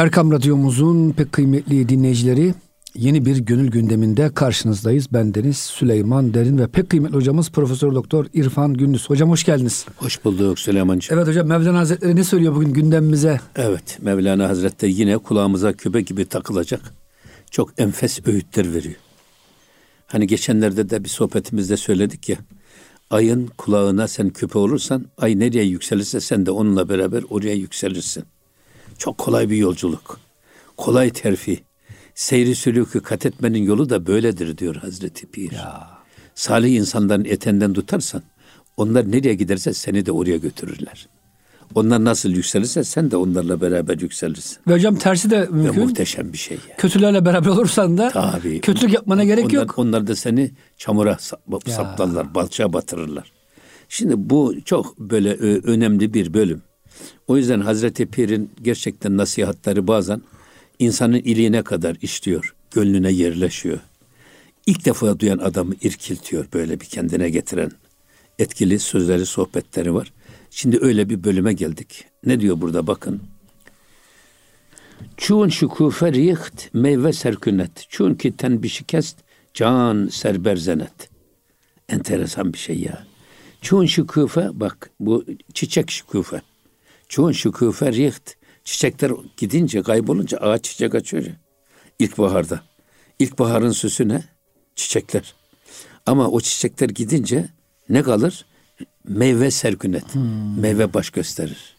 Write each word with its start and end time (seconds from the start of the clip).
Erkam 0.00 0.32
Radyomuzun 0.32 1.12
pek 1.12 1.32
kıymetli 1.32 1.88
dinleyicileri 1.88 2.54
yeni 2.94 3.24
bir 3.24 3.36
gönül 3.36 3.70
gündeminde 3.70 4.34
karşınızdayız. 4.34 5.12
Ben 5.12 5.34
Deniz 5.34 5.58
Süleyman 5.58 6.34
Derin 6.34 6.58
ve 6.58 6.66
pek 6.66 6.90
kıymetli 6.90 7.14
hocamız 7.14 7.50
Profesör 7.50 7.94
Doktor 7.94 8.26
İrfan 8.34 8.74
Gündüz. 8.74 9.10
Hocam 9.10 9.30
hoş 9.30 9.44
geldiniz. 9.44 9.86
Hoş 9.96 10.24
bulduk 10.24 10.58
Süleyman'cığım. 10.58 11.18
Evet 11.18 11.28
hocam 11.28 11.46
Mevlana 11.46 11.78
Hazretleri 11.78 12.16
ne 12.16 12.24
söylüyor 12.24 12.54
bugün 12.54 12.72
gündemimize? 12.72 13.40
Evet 13.56 13.98
Mevlana 14.02 14.48
Hazretleri 14.48 14.92
yine 14.92 15.18
kulağımıza 15.18 15.72
küpe 15.72 16.00
gibi 16.00 16.24
takılacak 16.24 16.94
çok 17.50 17.80
enfes 17.80 18.26
öğütler 18.26 18.74
veriyor. 18.74 18.96
Hani 20.06 20.26
geçenlerde 20.26 20.90
de 20.90 21.04
bir 21.04 21.08
sohbetimizde 21.08 21.76
söyledik 21.76 22.28
ya 22.28 22.36
ayın 23.10 23.46
kulağına 23.58 24.08
sen 24.08 24.30
küpe 24.30 24.58
olursan 24.58 25.06
ay 25.18 25.38
nereye 25.38 25.64
yükselirse 25.64 26.20
sen 26.20 26.46
de 26.46 26.50
onunla 26.50 26.88
beraber 26.88 27.24
oraya 27.30 27.54
yükselirsin. 27.54 28.24
Çok 29.00 29.18
kolay 29.18 29.50
bir 29.50 29.56
yolculuk. 29.56 30.20
Kolay 30.76 31.10
terfi. 31.10 31.60
Seyri 32.14 32.54
sülükü 32.54 33.00
kat 33.00 33.26
etmenin 33.26 33.62
yolu 33.62 33.90
da 33.90 34.06
böyledir 34.06 34.58
diyor 34.58 34.76
Hazreti 34.76 35.26
Pir. 35.26 35.52
Ya. 35.52 35.90
Salih 36.34 36.74
insanların 36.74 37.24
etenden 37.24 37.72
tutarsan 37.72 38.22
onlar 38.76 39.12
nereye 39.12 39.34
giderse 39.34 39.74
seni 39.74 40.06
de 40.06 40.12
oraya 40.12 40.36
götürürler. 40.36 41.08
Onlar 41.74 42.04
nasıl 42.04 42.30
yükselirse 42.30 42.84
sen 42.84 43.10
de 43.10 43.16
onlarla 43.16 43.60
beraber 43.60 44.00
yükselirsin. 44.00 44.58
Ve 44.68 44.72
hocam 44.72 44.96
tersi 44.96 45.30
de 45.30 45.48
mümkün. 45.50 45.80
Ve 45.80 45.84
muhteşem 45.84 46.32
bir 46.32 46.38
şey. 46.38 46.58
Yani. 46.68 46.76
Kötülerle 46.76 47.24
beraber 47.24 47.48
olursan 47.48 47.98
da 47.98 48.10
Tabii. 48.10 48.60
kötülük 48.60 48.94
yapmana 48.94 49.24
gerek 49.24 49.44
onlar, 49.44 49.54
yok. 49.54 49.78
Onlar 49.78 50.06
da 50.06 50.16
seni 50.16 50.50
çamura 50.76 51.18
saplarlar, 51.66 52.34
balçağa 52.34 52.72
batırırlar. 52.72 53.32
Şimdi 53.88 54.14
bu 54.16 54.54
çok 54.64 54.98
böyle 54.98 55.34
önemli 55.34 56.14
bir 56.14 56.34
bölüm. 56.34 56.62
O 57.26 57.36
yüzden 57.36 57.60
Hazreti 57.60 58.06
Pir'in 58.06 58.50
gerçekten 58.62 59.16
nasihatleri 59.16 59.86
bazen 59.86 60.22
insanın 60.78 61.16
iliğine 61.16 61.62
kadar 61.62 61.96
işliyor, 62.02 62.54
gönlüne 62.70 63.12
yerleşiyor. 63.12 63.78
İlk 64.66 64.84
defa 64.84 65.18
duyan 65.18 65.38
adamı 65.38 65.74
irkiltiyor 65.82 66.46
böyle 66.54 66.80
bir 66.80 66.86
kendine 66.86 67.30
getiren 67.30 67.70
etkili 68.38 68.78
sözleri, 68.78 69.26
sohbetleri 69.26 69.94
var. 69.94 70.12
Şimdi 70.50 70.78
öyle 70.80 71.08
bir 71.08 71.24
bölüme 71.24 71.52
geldik. 71.52 72.04
Ne 72.26 72.40
diyor 72.40 72.60
burada 72.60 72.86
bakın. 72.86 73.22
Çun 75.16 75.48
şukufe 75.48 76.12
riht 76.12 76.74
meyve 76.74 77.12
serkünet. 77.12 77.86
Çun 77.88 78.14
ki 78.14 78.36
ten 78.36 78.62
bişikest 78.62 79.16
can 79.54 80.08
serberzenet. 80.12 81.10
Enteresan 81.88 82.52
bir 82.52 82.58
şey 82.58 82.80
ya. 82.80 83.06
Çun 83.60 83.86
şukufe 83.86 84.48
bak 84.52 84.90
bu 85.00 85.24
çiçek 85.54 85.90
şukufe. 85.90 86.42
Çun 87.10 87.32
şukufe 87.32 87.92
riht 87.92 88.36
çiçekler 88.64 89.12
gidince 89.36 89.82
kaybolunca 89.82 90.38
ağaç 90.38 90.64
çiçek 90.64 90.94
açıyor 90.94 91.24
ya. 91.24 91.36
İlkbaharda. 91.98 92.60
İlkbaharın 93.18 93.70
süsü 93.70 94.08
ne? 94.08 94.24
Çiçekler. 94.74 95.34
Ama 96.06 96.28
o 96.28 96.40
çiçekler 96.40 96.88
gidince 96.88 97.48
ne 97.88 98.02
kalır? 98.02 98.46
Meyve 99.04 99.50
serkünet. 99.50 100.14
Hmm. 100.14 100.60
Meyve 100.60 100.94
baş 100.94 101.10
gösterir. 101.10 101.76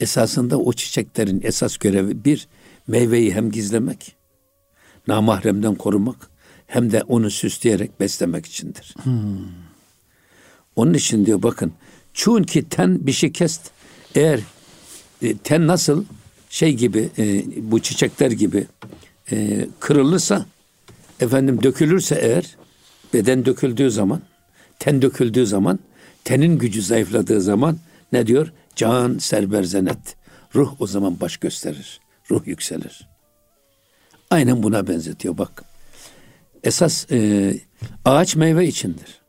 Esasında 0.00 0.58
o 0.58 0.72
çiçeklerin 0.72 1.40
esas 1.44 1.76
görevi 1.76 2.24
bir, 2.24 2.48
meyveyi 2.86 3.34
hem 3.34 3.50
gizlemek, 3.50 4.16
namahremden 5.08 5.74
korumak, 5.74 6.30
hem 6.66 6.92
de 6.92 7.02
onu 7.02 7.30
süsleyerek 7.30 8.00
beslemek 8.00 8.46
içindir. 8.46 8.94
Hmm. 9.02 9.38
Onun 10.76 10.94
için 10.94 11.26
diyor 11.26 11.42
bakın, 11.42 11.72
çünkü 12.14 12.68
ten 12.68 13.06
bir 13.06 13.12
şey 13.12 13.32
kest, 13.32 13.70
eğer 14.16 14.40
e, 15.22 15.36
ten 15.36 15.66
nasıl 15.66 16.04
şey 16.50 16.72
gibi, 16.72 17.10
e, 17.18 17.44
bu 17.56 17.82
çiçekler 17.82 18.30
gibi 18.30 18.66
e, 19.32 19.66
kırılırsa, 19.80 20.46
efendim 21.20 21.62
dökülürse 21.62 22.14
eğer, 22.14 22.56
beden 23.14 23.44
döküldüğü 23.44 23.90
zaman, 23.90 24.20
ten 24.78 25.02
döküldüğü 25.02 25.46
zaman 25.46 25.78
Tenin 26.26 26.58
gücü 26.58 26.82
zayıfladığı 26.82 27.40
zaman 27.40 27.78
ne 28.12 28.26
diyor? 28.26 28.52
Can 28.76 29.18
serberzenet. 29.18 30.16
Ruh 30.54 30.80
o 30.80 30.86
zaman 30.86 31.20
baş 31.20 31.36
gösterir. 31.36 32.00
Ruh 32.30 32.46
yükselir. 32.46 33.08
Aynen 34.30 34.62
buna 34.62 34.86
benzetiyor 34.86 35.38
bak. 35.38 35.64
Esas 36.64 37.12
e, 37.12 37.60
ağaç 38.04 38.36
meyve 38.36 38.66
içindir. 38.66 39.20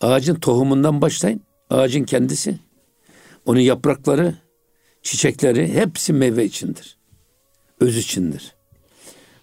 Ağacın 0.00 0.34
tohumundan 0.34 1.00
başlayın. 1.00 1.40
Ağacın 1.70 2.04
kendisi, 2.04 2.58
onun 3.48 3.60
yaprakları, 3.60 4.34
çiçekleri 5.02 5.74
hepsi 5.74 6.12
meyve 6.12 6.44
içindir. 6.44 6.96
Öz 7.80 7.96
içindir. 7.96 8.54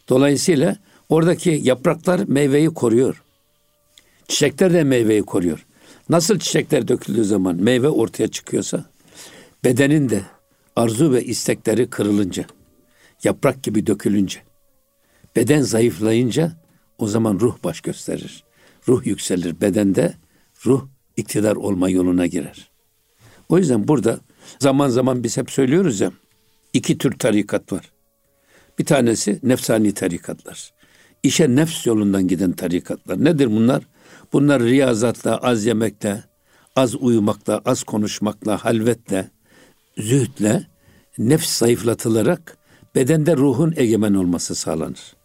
Dolayısıyla 0.09 0.77
oradaki 1.09 1.61
yapraklar 1.63 2.19
meyveyi 2.27 2.67
koruyor. 2.67 3.23
Çiçekler 4.27 4.73
de 4.73 4.83
meyveyi 4.83 5.23
koruyor. 5.23 5.66
Nasıl 6.09 6.39
çiçekler 6.39 6.88
döküldüğü 6.88 7.23
zaman 7.25 7.55
meyve 7.55 7.89
ortaya 7.89 8.27
çıkıyorsa 8.27 8.85
bedenin 9.63 10.09
de 10.09 10.22
arzu 10.75 11.11
ve 11.11 11.23
istekleri 11.23 11.89
kırılınca, 11.89 12.45
yaprak 13.23 13.63
gibi 13.63 13.87
dökülünce, 13.87 14.39
beden 15.35 15.61
zayıflayınca 15.61 16.51
o 16.97 17.07
zaman 17.07 17.39
ruh 17.39 17.57
baş 17.63 17.81
gösterir. 17.81 18.43
Ruh 18.87 19.05
yükselir 19.05 19.61
bedende, 19.61 20.13
ruh 20.66 20.87
iktidar 21.17 21.55
olma 21.55 21.89
yoluna 21.89 22.25
girer. 22.25 22.75
O 23.50 23.57
yüzden 23.57 23.88
burada 23.88 24.19
zaman 24.59 24.89
zaman 24.89 25.23
biz 25.23 25.38
hep 25.38 25.51
söylüyoruz 25.51 26.00
ya, 26.00 26.11
iki 26.73 26.97
tür 26.97 27.19
tarikat 27.19 27.73
var. 27.73 27.91
Bir 28.79 28.85
tanesi 28.85 29.39
nefsani 29.44 29.94
tarikatlar. 29.94 30.73
İşe 31.23 31.55
nefs 31.55 31.85
yolundan 31.85 32.28
giden 32.28 32.51
tarikatlar. 32.51 33.23
Nedir 33.23 33.47
bunlar? 33.47 33.84
Bunlar 34.34 34.63
riyazatla, 34.63 35.38
az 35.38 35.66
yemekle, 35.66 36.23
az 36.75 36.95
uyumakla, 36.95 37.61
az 37.66 37.84
konuşmakla, 37.84 38.66
halvetle, 38.66 39.29
zühdle 39.97 40.67
nefs 41.17 41.57
zayıflatılarak 41.57 42.57
bedende 42.95 43.38
ruhun 43.38 43.73
egemen 43.78 44.13
olması 44.13 44.55
sağlanır. 44.55 45.16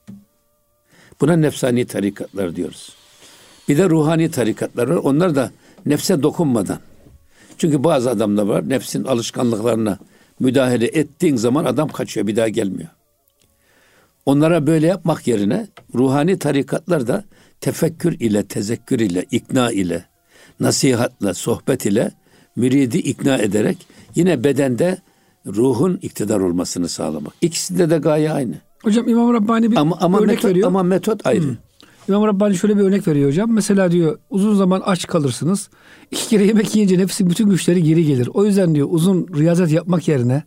Buna 1.20 1.36
nefsani 1.36 1.86
tarikatlar 1.86 2.56
diyoruz. 2.56 2.96
Bir 3.68 3.78
de 3.78 3.90
ruhani 3.90 4.30
tarikatlar 4.30 4.88
var. 4.88 4.96
Onlar 4.96 5.34
da 5.34 5.50
nefse 5.86 6.22
dokunmadan. 6.22 6.78
Çünkü 7.60 7.84
bazı 7.84 8.10
adamlar 8.10 8.42
var 8.42 8.68
nefsin 8.68 9.04
alışkanlıklarına 9.04 9.98
müdahale 10.40 10.86
ettiğin 10.86 11.36
zaman 11.36 11.64
adam 11.64 11.88
kaçıyor 11.88 12.26
bir 12.26 12.36
daha 12.36 12.48
gelmiyor. 12.48 12.88
Onlara 14.26 14.66
böyle 14.66 14.86
yapmak 14.86 15.26
yerine 15.26 15.68
ruhani 15.94 16.38
tarikatlar 16.38 17.06
da 17.06 17.24
tefekkür 17.60 18.12
ile, 18.12 18.42
tezekkür 18.42 19.00
ile, 19.00 19.26
ikna 19.30 19.70
ile, 19.70 20.04
nasihatla, 20.60 21.34
sohbet 21.34 21.86
ile 21.86 22.10
müridi 22.56 22.98
ikna 22.98 23.38
ederek 23.38 23.78
yine 24.14 24.44
bedende 24.44 24.98
ruhun 25.46 25.98
iktidar 26.02 26.40
olmasını 26.40 26.88
sağlamak. 26.88 27.32
İkisinde 27.40 27.90
de 27.90 27.98
gaye 27.98 28.32
aynı. 28.32 28.54
Hocam 28.82 29.08
İmam 29.08 29.34
Rabbani 29.34 29.70
bir 29.70 29.76
ama, 29.76 29.96
ama 30.00 30.18
örnek 30.18 30.28
metot, 30.28 30.50
veriyor. 30.50 30.68
Ama 30.68 30.82
metot 30.82 31.26
ayrı. 31.26 31.42
Hmm. 31.42 31.56
İmam 32.10 32.26
Rabbani 32.26 32.56
şöyle 32.56 32.76
bir 32.76 32.82
örnek 32.82 33.08
veriyor 33.08 33.28
hocam. 33.28 33.52
Mesela 33.52 33.92
diyor 33.92 34.18
uzun 34.30 34.54
zaman 34.54 34.82
aç 34.84 35.06
kalırsınız. 35.06 35.68
İki 36.10 36.28
kere 36.28 36.44
yemek 36.44 36.74
yiyince 36.74 36.98
nefsin 36.98 37.30
bütün 37.30 37.50
güçleri 37.50 37.82
geri 37.82 38.06
gelir. 38.06 38.28
O 38.34 38.44
yüzden 38.44 38.74
diyor 38.74 38.88
uzun 38.90 39.26
riyazet 39.36 39.70
yapmak 39.70 40.08
yerine 40.08 40.42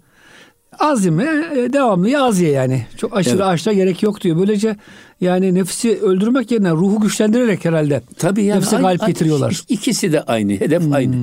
Az 0.79 1.05
yeme, 1.05 1.23
e, 1.23 1.73
devamlı 1.73 2.23
az 2.23 2.39
ye 2.39 2.49
yani. 2.49 2.85
Çok 2.97 3.17
aşırı 3.17 3.35
evet. 3.35 3.45
açta 3.45 3.73
gerek 3.73 4.03
yok 4.03 4.21
diyor. 4.21 4.37
Böylece 4.39 4.75
yani 5.21 5.55
nefsi 5.55 5.99
öldürmek 6.01 6.51
yerine 6.51 6.71
ruhu 6.71 6.99
güçlendirerek 6.99 7.65
herhalde 7.65 8.01
Tabii 8.17 8.43
yani 8.43 8.59
nefse 8.59 8.77
galip 8.77 9.07
getiriyorlar. 9.07 9.61
İkisi 9.69 10.11
de 10.11 10.21
aynı, 10.21 10.51
hedef 10.51 10.83
hmm. 10.83 10.93
aynı. 10.93 11.15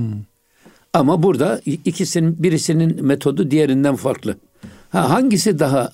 Ama 0.93 1.23
burada 1.23 1.61
ikisinin 1.65 2.43
birisinin 2.43 3.07
metodu 3.07 3.51
diğerinden 3.51 3.97
farklı. 3.97 4.37
Ha, 4.91 5.11
hangisi 5.11 5.59
daha 5.59 5.93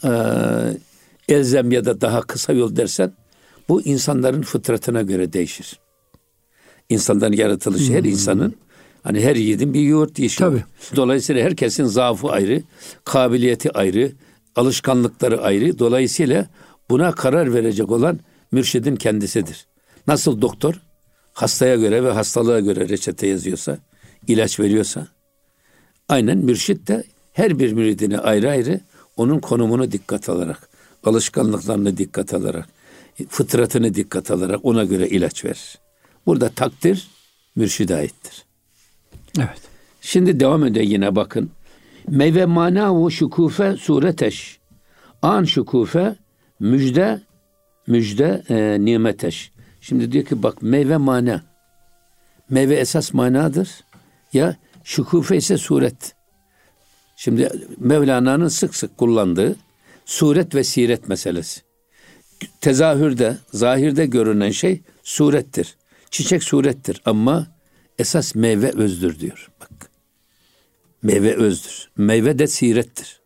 e, 1.28 1.34
elzem 1.34 1.72
ya 1.72 1.84
da 1.84 2.01
daha 2.01 2.21
kısa 2.21 2.53
yol 2.53 2.77
dersen 2.77 3.13
bu 3.68 3.83
insanların 3.83 4.42
fıtratına 4.42 5.03
göre 5.03 5.33
değişir. 5.33 5.78
İnsanların 6.89 7.33
yaratılışı 7.33 7.89
hmm. 7.89 7.95
her 7.95 8.04
insanın 8.04 8.54
Hani 9.07 9.21
her 9.21 9.36
yiğidin 9.36 9.74
bir 9.74 9.80
yoğurt 9.80 10.18
yiyişi 10.18 10.39
Tabii. 10.39 10.65
Dolayısıyla 10.97 11.45
herkesin 11.45 11.84
zaafı 11.84 12.28
ayrı, 12.28 12.63
kabiliyeti 13.04 13.72
ayrı, 13.72 14.13
alışkanlıkları 14.57 15.42
ayrı. 15.42 15.78
Dolayısıyla 15.78 16.47
buna 16.91 17.13
karar 17.13 17.54
verecek 17.54 17.91
olan 17.91 18.21
mürşidin 18.53 18.97
kendisidir. 18.97 19.66
Nasıl 20.07 20.41
doktor 20.41 20.80
hastaya 21.33 21.77
göre 21.77 22.04
ve 22.04 22.10
hastalığa 22.10 22.60
göre 22.60 22.89
reçete 22.89 23.27
yazıyorsa, 23.27 23.78
ilaç 24.27 24.60
veriyorsa, 24.60 25.07
aynen 26.09 26.39
mürşit 26.39 26.89
de 26.89 27.04
her 27.33 27.59
bir 27.59 27.72
müridine 27.72 28.19
ayrı 28.19 28.51
ayrı 28.51 28.80
onun 29.16 29.39
konumunu 29.39 29.92
dikkat 29.92 30.28
alarak, 30.28 30.69
alışkanlıklarını 31.04 31.97
dikkat 31.97 32.34
alarak, 32.34 32.69
fıtratını 33.28 33.95
dikkat 33.95 34.30
alarak 34.30 34.60
ona 34.63 34.84
göre 34.84 35.09
ilaç 35.09 35.45
verir. 35.45 35.78
Burada 36.27 36.48
takdir 36.48 37.09
mürşide 37.57 37.95
aittir. 37.95 38.45
Evet. 39.39 39.60
Şimdi 40.01 40.41
devam 40.41 40.65
ediyor 40.65 40.84
yine 40.84 41.16
bakın. 41.16 41.51
Meyve 42.09 42.47
mana 42.47 42.71
manavu 42.71 43.10
şukufe 43.10 43.77
sureteş. 43.77 44.59
An 45.22 45.45
şukufe 45.45 46.16
müjde 46.60 47.21
müjde 47.86 48.42
e, 48.48 48.84
nimeteş. 48.84 49.53
Şimdi 49.80 50.12
diyor 50.12 50.24
ki 50.24 50.42
bak 50.42 50.62
meyve 50.62 50.97
mana. 50.97 51.42
Meyve 52.51 52.74
esas 52.74 53.15
manadır. 53.15 53.71
Ya 54.33 54.57
şukufe 54.84 55.36
ise 55.36 55.59
suret. 55.59 56.15
Şimdi 57.16 57.51
Mevlana'nın 57.78 58.48
sık 58.48 58.74
sık 58.74 58.98
kullandığı 58.98 59.57
suret 60.04 60.54
ve 60.54 60.65
siret 60.65 61.09
meselesi. 61.09 61.66
Tezahürde, 62.60 63.36
zahirde 63.53 64.06
görünen 64.06 64.50
şey 64.50 64.80
surettir. 65.03 65.77
Çiçek 66.10 66.42
surettir 66.42 67.03
ama 67.04 67.47
esas 67.98 68.34
meyve 68.34 68.71
özdür 68.71 69.18
diyor. 69.18 69.50
Bak. 69.60 69.91
Meyve 71.03 71.34
özdür. 71.34 71.91
Meyve 71.97 72.38
de 72.38 72.47
sirettir. 72.47 73.21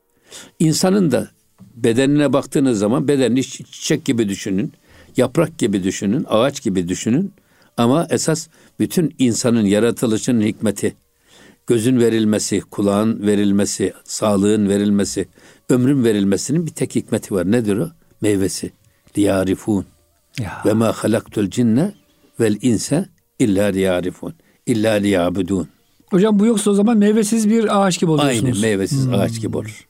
İnsanın 0.59 1.11
da 1.11 1.29
bedenine 1.75 2.33
baktığınız 2.33 2.79
zaman 2.79 3.09
bedenini 3.09 3.45
çiçek 3.45 4.05
gibi 4.05 4.29
düşünün, 4.29 4.73
yaprak 5.17 5.59
gibi 5.59 5.85
düşünün, 5.85 6.27
ağaç 6.29 6.63
gibi 6.63 6.89
düşünün. 6.89 7.33
Ama 7.77 8.07
esas 8.11 8.49
bütün 8.79 9.15
insanın 9.19 9.65
yaratılışının 9.65 10.41
hikmeti, 10.41 10.95
gözün 11.67 12.01
verilmesi, 12.01 12.61
kulağın 12.61 13.27
verilmesi, 13.27 13.93
sağlığın 14.05 14.69
verilmesi, 14.69 15.29
ömrün 15.69 16.05
verilmesinin 16.05 16.67
bir 16.67 16.71
tek 16.71 16.95
hikmeti 16.95 17.35
var. 17.35 17.53
Nedir 17.53 17.77
o? 17.77 17.91
Meyvesi. 18.21 18.73
Liyarifun. 19.19 19.87
Ve 20.67 20.73
ma 20.73 20.93
halaktul 20.93 21.51
cinne 21.51 21.93
vel 22.41 22.57
inse 22.63 23.09
illa 23.39 23.65
liyarifun. 23.65 24.35
İlla 24.67 24.93
liyabudun. 24.93 25.69
Hocam 26.11 26.39
bu 26.39 26.47
yoksa 26.47 26.71
o 26.71 26.75
zaman 26.75 26.99
meyvesiz 26.99 27.51
bir 27.51 27.81
ağaç 27.81 28.01
gibi 28.01 28.11
oluyorsunuz. 28.11 28.45
Aynen 28.45 28.61
meyvesiz 28.61 29.07
hmm. 29.07 29.15
ağaç 29.15 29.41
gibi 29.41 29.57
olur. 29.57 29.87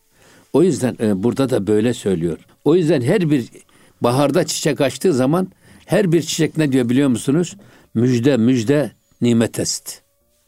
O 0.52 0.62
yüzden 0.62 0.96
e, 1.00 1.22
burada 1.22 1.50
da 1.50 1.66
böyle 1.66 1.94
söylüyor. 1.94 2.38
O 2.64 2.76
yüzden 2.76 3.00
her 3.00 3.30
bir 3.30 3.48
baharda 4.00 4.46
çiçek 4.46 4.80
açtığı 4.80 5.12
zaman 5.12 5.48
her 5.86 6.12
bir 6.12 6.22
çiçek 6.22 6.56
ne 6.56 6.72
diyor 6.72 6.88
biliyor 6.88 7.08
musunuz? 7.08 7.56
Müjde 7.94 8.36
müjde 8.36 8.90
nimetest. 9.20 10.02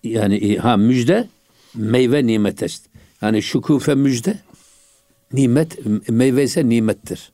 Yani 0.04 0.36
e, 0.36 0.56
ha 0.56 0.76
müjde 0.76 1.28
meyve 1.74 2.26
nimetest. 2.26 2.86
Yani 3.22 3.42
şukufe 3.42 3.94
müjde 3.94 4.38
nimet 5.32 5.78
meyve 6.08 6.44
ise 6.44 6.68
nimettir. 6.68 7.31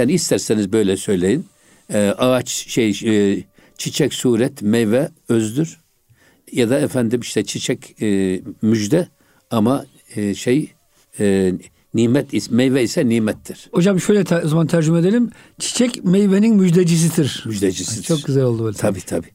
Yani 0.00 0.12
isterseniz 0.12 0.72
böyle 0.72 0.96
söyleyin. 0.96 1.46
E, 1.92 1.98
ağaç 2.18 2.48
şey 2.48 3.00
e, 3.04 3.44
çiçek 3.78 4.14
suret 4.14 4.62
meyve 4.62 5.08
özdür. 5.28 5.80
Ya 6.52 6.70
da 6.70 6.78
efendim 6.78 7.20
işte 7.20 7.44
çiçek 7.44 8.02
e, 8.02 8.40
müjde 8.62 9.08
ama 9.50 9.84
e, 10.16 10.34
şey 10.34 10.72
e, 11.20 11.52
Nimet 11.94 12.50
meyve 12.50 12.82
ise 12.82 13.08
nimettir. 13.08 13.68
Hocam 13.72 14.00
şöyle 14.00 14.24
te- 14.24 14.42
o 14.44 14.48
zaman 14.48 14.66
tercüme 14.66 14.98
edelim. 14.98 15.30
Çiçek 15.58 16.04
meyvenin 16.04 16.56
müjdecisidir. 16.56 17.42
Müjdecisidir. 17.46 18.02
Çok 18.02 18.24
güzel 18.24 18.42
oldu 18.42 18.64
böyle. 18.64 18.76
Tabii 18.76 19.00
tabii. 19.00 19.30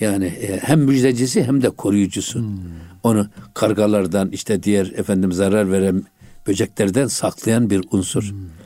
Yani 0.00 0.24
e, 0.26 0.58
hem 0.62 0.80
müjdecisi 0.80 1.44
hem 1.44 1.62
de 1.62 1.70
koruyucusu. 1.70 2.38
Hmm. 2.38 2.58
Onu 3.02 3.26
kargalardan 3.54 4.30
işte 4.30 4.62
diğer 4.62 4.86
efendim 4.86 5.32
zarar 5.32 5.72
veren 5.72 6.04
böceklerden 6.46 7.06
saklayan 7.06 7.70
bir 7.70 7.84
unsur. 7.90 8.22
Hmm. 8.22 8.61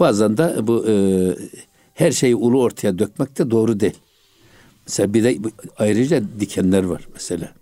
Bazen 0.00 0.36
de 0.36 0.66
bu 0.66 0.86
e, 0.88 0.94
her 1.94 2.12
şeyi 2.12 2.36
ulu 2.36 2.62
ortaya 2.62 2.98
dökmek 2.98 3.38
de 3.38 3.50
doğru 3.50 3.80
değil. 3.80 3.98
Mesela 4.86 5.14
bir 5.14 5.24
de 5.24 5.38
ayrıca 5.78 6.22
dikenler 6.40 6.82
var 6.82 7.08
mesela. 7.14 7.52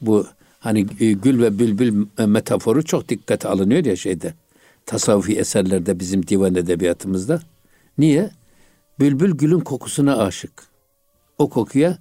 Bu 0.00 0.26
Hani 0.64 0.86
e, 1.00 1.12
gül 1.12 1.42
ve 1.42 1.58
bülbül 1.58 2.06
e, 2.18 2.26
metaforu 2.26 2.84
çok 2.84 3.08
dikkate 3.08 3.48
alınıyor 3.48 3.84
ya 3.84 3.96
şeyde. 3.96 4.34
Tasavvufi 4.86 5.38
eserlerde 5.38 6.00
bizim 6.00 6.26
divan 6.26 6.54
edebiyatımızda. 6.54 7.40
Niye? 7.98 8.30
Bülbül 9.00 9.30
gülün 9.30 9.60
kokusuna 9.60 10.18
aşık. 10.18 10.52
O 11.38 11.50
kokuya 11.50 11.98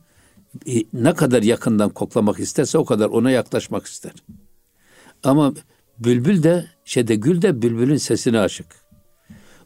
e, 0.68 0.84
ne 0.94 1.14
kadar 1.14 1.44
yakından 1.44 1.90
koklamak 1.90 2.40
isterse 2.40 2.78
o 2.78 2.86
kadar 2.86 3.06
ona 3.06 3.32
yaklaşmak 3.32 3.86
ister. 3.86 4.14
Ama 5.24 5.54
bülbül 6.00 6.44
de 6.44 6.66
şeyde 6.86 7.16
gül 7.16 7.42
de 7.42 7.62
bülbülün 7.62 7.98
sesine 7.98 8.40
aşık. 8.40 8.83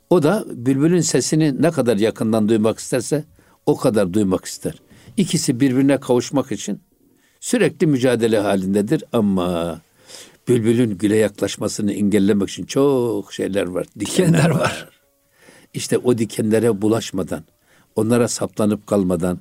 O 0.09 0.23
da 0.23 0.45
bülbülün 0.47 1.01
sesini 1.01 1.61
ne 1.61 1.71
kadar 1.71 1.97
yakından 1.97 2.49
duymak 2.49 2.79
isterse 2.79 3.23
o 3.65 3.77
kadar 3.77 4.13
duymak 4.13 4.45
ister. 4.45 4.73
İkisi 5.17 5.59
birbirine 5.59 5.99
kavuşmak 5.99 6.51
için 6.51 6.81
Sürekli 7.39 7.87
mücadele 7.87 8.39
halindedir 8.39 9.03
ama 9.13 9.81
bülbülün 10.47 10.97
güle 10.97 11.15
yaklaşmasını 11.15 11.93
engellemek 11.93 12.49
için 12.49 12.65
çok 12.65 13.33
şeyler 13.33 13.67
var. 13.67 13.87
Dikenler, 13.99 14.49
var. 14.49 14.89
İşte 15.73 15.97
o 15.97 16.17
dikenlere 16.17 16.81
bulaşmadan, 16.81 17.43
onlara 17.95 18.27
saplanıp 18.27 18.87
kalmadan 18.87 19.39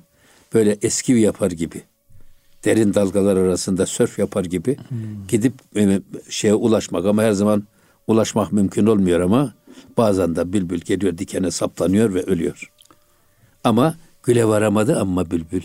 böyle 0.53 0.77
eski 0.81 1.13
yapar 1.13 1.51
gibi 1.51 1.81
derin 2.65 2.93
dalgalar 2.93 3.37
arasında 3.37 3.85
sörf 3.85 4.19
yapar 4.19 4.45
gibi 4.45 4.77
hmm. 4.89 4.97
gidip 5.27 5.53
e, 5.75 6.01
şeye 6.29 6.53
ulaşmak 6.53 7.05
ama 7.05 7.23
her 7.23 7.31
zaman 7.31 7.63
ulaşmak 8.07 8.51
mümkün 8.51 8.85
olmuyor 8.85 9.19
ama 9.19 9.53
bazen 9.97 10.35
de 10.35 10.53
bülbül 10.53 10.81
geliyor 10.81 11.17
dikene 11.17 11.51
saplanıyor 11.51 12.13
ve 12.13 12.23
ölüyor. 12.23 12.71
Ama 13.63 13.95
güle 14.23 14.47
varamadı 14.47 14.99
ama 14.99 15.31
bülbül 15.31 15.63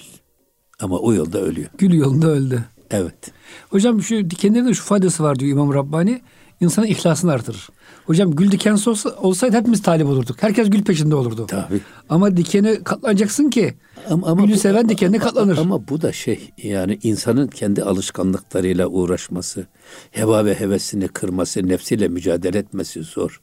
ama 0.81 0.99
o 0.99 1.15
yolda 1.15 1.41
ölüyor. 1.41 1.69
Gül 1.79 1.93
yolunda 1.93 2.27
öldü. 2.27 2.65
Evet. 2.91 3.33
Hocam 3.71 4.03
şu 4.03 4.31
dikenlerin 4.31 4.73
şu 4.73 4.85
faydası 4.85 5.23
var 5.23 5.39
diyor 5.39 5.53
İmam 5.53 5.75
Rabbani. 5.75 6.23
İnsanın 6.61 6.87
ihlasını 6.87 7.33
artırır. 7.33 7.69
Hocam 8.07 8.31
gül 8.31 8.51
dikensiz 8.51 8.89
olsa, 8.89 9.11
olsaydı 9.11 9.57
hepimiz 9.57 9.83
talip 9.83 10.07
olurduk. 10.07 10.37
Herkes 10.41 10.71
gül 10.71 10.85
peşinde 10.85 11.15
olurdu. 11.15 11.47
Tabii. 11.47 11.81
Ama 12.09 12.37
dikene 12.37 12.83
katlanacaksın 12.85 13.51
ki 13.51 13.75
ama, 14.11 14.27
ama 14.27 14.45
gülü 14.45 14.55
bu, 14.55 14.59
seven 14.59 14.89
dikenine 14.89 15.19
katlanır. 15.19 15.59
Ama 15.59 15.89
bu 15.89 16.03
da 16.03 16.13
şey 16.13 16.51
yani 16.63 16.99
insanın 17.03 17.47
kendi 17.47 17.83
alışkanlıklarıyla 17.83 18.87
uğraşması, 18.87 19.67
heva 20.11 20.45
ve 20.45 20.61
hevesini 20.61 21.09
kırması, 21.09 21.69
nefsiyle 21.69 22.09
mücadele 22.09 22.59
etmesi 22.59 23.03
zor. 23.03 23.41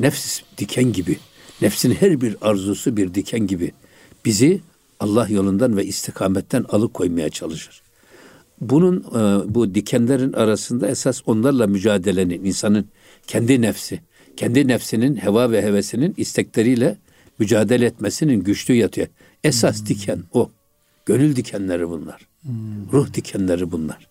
Nefs 0.00 0.40
diken 0.58 0.92
gibi. 0.92 1.18
Nefsin 1.62 1.90
her 1.90 2.20
bir 2.20 2.36
arzusu 2.40 2.96
bir 2.96 3.14
diken 3.14 3.46
gibi. 3.46 3.72
Bizi 4.24 4.60
Allah 5.00 5.28
yolundan 5.28 5.76
ve 5.76 5.84
istikametten 5.84 6.64
alıkoymaya 6.68 7.30
çalışır. 7.30 7.82
Bunun 8.60 8.96
e, 8.96 9.54
bu 9.54 9.74
dikenlerin 9.74 10.32
arasında 10.32 10.88
esas 10.88 11.22
onlarla 11.26 11.66
mücadelenin 11.66 12.44
insanın 12.44 12.86
kendi 13.26 13.62
nefsi, 13.62 14.00
kendi 14.36 14.68
nefsinin 14.68 15.16
heva 15.16 15.50
ve 15.50 15.62
hevesinin 15.62 16.14
istekleriyle 16.16 16.96
mücadele 17.38 17.86
etmesinin 17.86 18.40
güçlüğü 18.40 18.74
yatıyor. 18.74 19.08
Esas 19.44 19.80
hmm. 19.80 19.86
diken 19.86 20.22
o. 20.32 20.50
Gönül 21.06 21.36
dikenleri 21.36 21.88
bunlar. 21.88 22.26
Hmm. 22.42 22.52
Ruh 22.92 23.14
dikenleri 23.14 23.72
bunlar. 23.72 24.08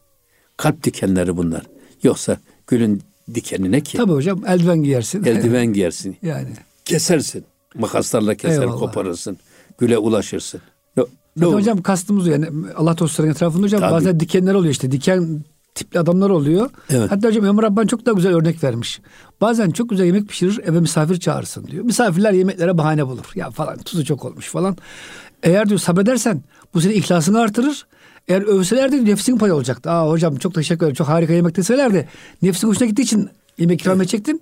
Kalp 0.58 0.84
dikenleri 0.84 1.38
bunlar. 1.38 1.64
Yoksa 2.04 2.40
gülün 2.68 3.02
dikenine 3.36 3.82
ki. 3.82 3.98
Tabii 3.98 4.12
hocam 4.12 4.42
eldiven 4.48 4.84
giyersin. 4.84 5.24
Eldiven 5.24 5.66
giyersin. 5.74 6.18
yani. 6.22 6.50
Kesersin. 6.86 7.44
Makaslarla 7.76 8.36
keser 8.36 8.62
Eyvallah. 8.62 8.80
koparırsın. 8.80 9.38
Güle 9.78 9.98
ulaşırsın. 9.98 10.62
Zaten 11.38 11.54
hocam 11.54 11.82
kastımız 11.82 12.28
yani 12.28 12.46
Allah 12.78 12.98
dostlarının 12.98 13.34
etrafında 13.34 13.64
hocam 13.64 13.80
Tabii. 13.82 13.92
bazen 13.92 14.20
dikenler 14.20 14.54
oluyor 14.54 14.72
işte. 14.72 14.92
Diken 14.92 15.44
tipli 15.76 16.00
adamlar 16.00 16.30
oluyor. 16.30 16.70
Evet. 16.90 17.12
Hatta 17.12 17.28
hocam 17.28 17.46
Ömer 17.46 17.64
Rabban 17.66 17.88
çok 17.88 18.06
da 18.06 18.12
güzel 18.12 18.36
örnek 18.36 18.64
vermiş. 18.64 19.02
Bazen 19.42 19.70
çok 19.72 19.90
güzel 19.90 20.06
yemek 20.06 20.28
pişirir 20.30 20.60
eve 20.64 20.80
misafir 20.80 21.20
çağırsın 21.20 21.68
diyor. 21.68 21.84
Misafirler 21.86 22.32
yemeklere 22.34 22.78
bahane 22.78 23.08
bulur. 23.08 23.26
Ya 23.36 23.50
falan 23.52 23.78
tuzu 23.78 24.06
çok 24.06 24.26
olmuş 24.26 24.48
falan. 24.50 24.78
Eğer 25.44 25.70
diyor 25.70 25.80
sabredersen 25.80 26.44
bu 26.74 26.82
senin 26.82 26.94
ihlasını 26.94 27.40
artırır. 27.40 27.88
Eğer 28.30 28.42
övselerdi 28.42 29.06
nefsin 29.06 29.38
payı 29.38 29.54
olacaktı. 29.54 29.92
Aa 29.92 30.10
hocam 30.10 30.36
çok 30.36 30.54
teşekkür 30.54 30.86
ederim. 30.86 30.96
Çok 30.96 31.08
harika 31.08 31.34
yemek 31.34 31.56
deselerdi. 31.56 32.08
Nefsin 32.42 32.68
hoşuna 32.68 32.88
gittiği 32.88 33.02
için 33.02 33.30
yemek 33.58 33.82
ikram 33.82 34.02
edecektin. 34.02 34.42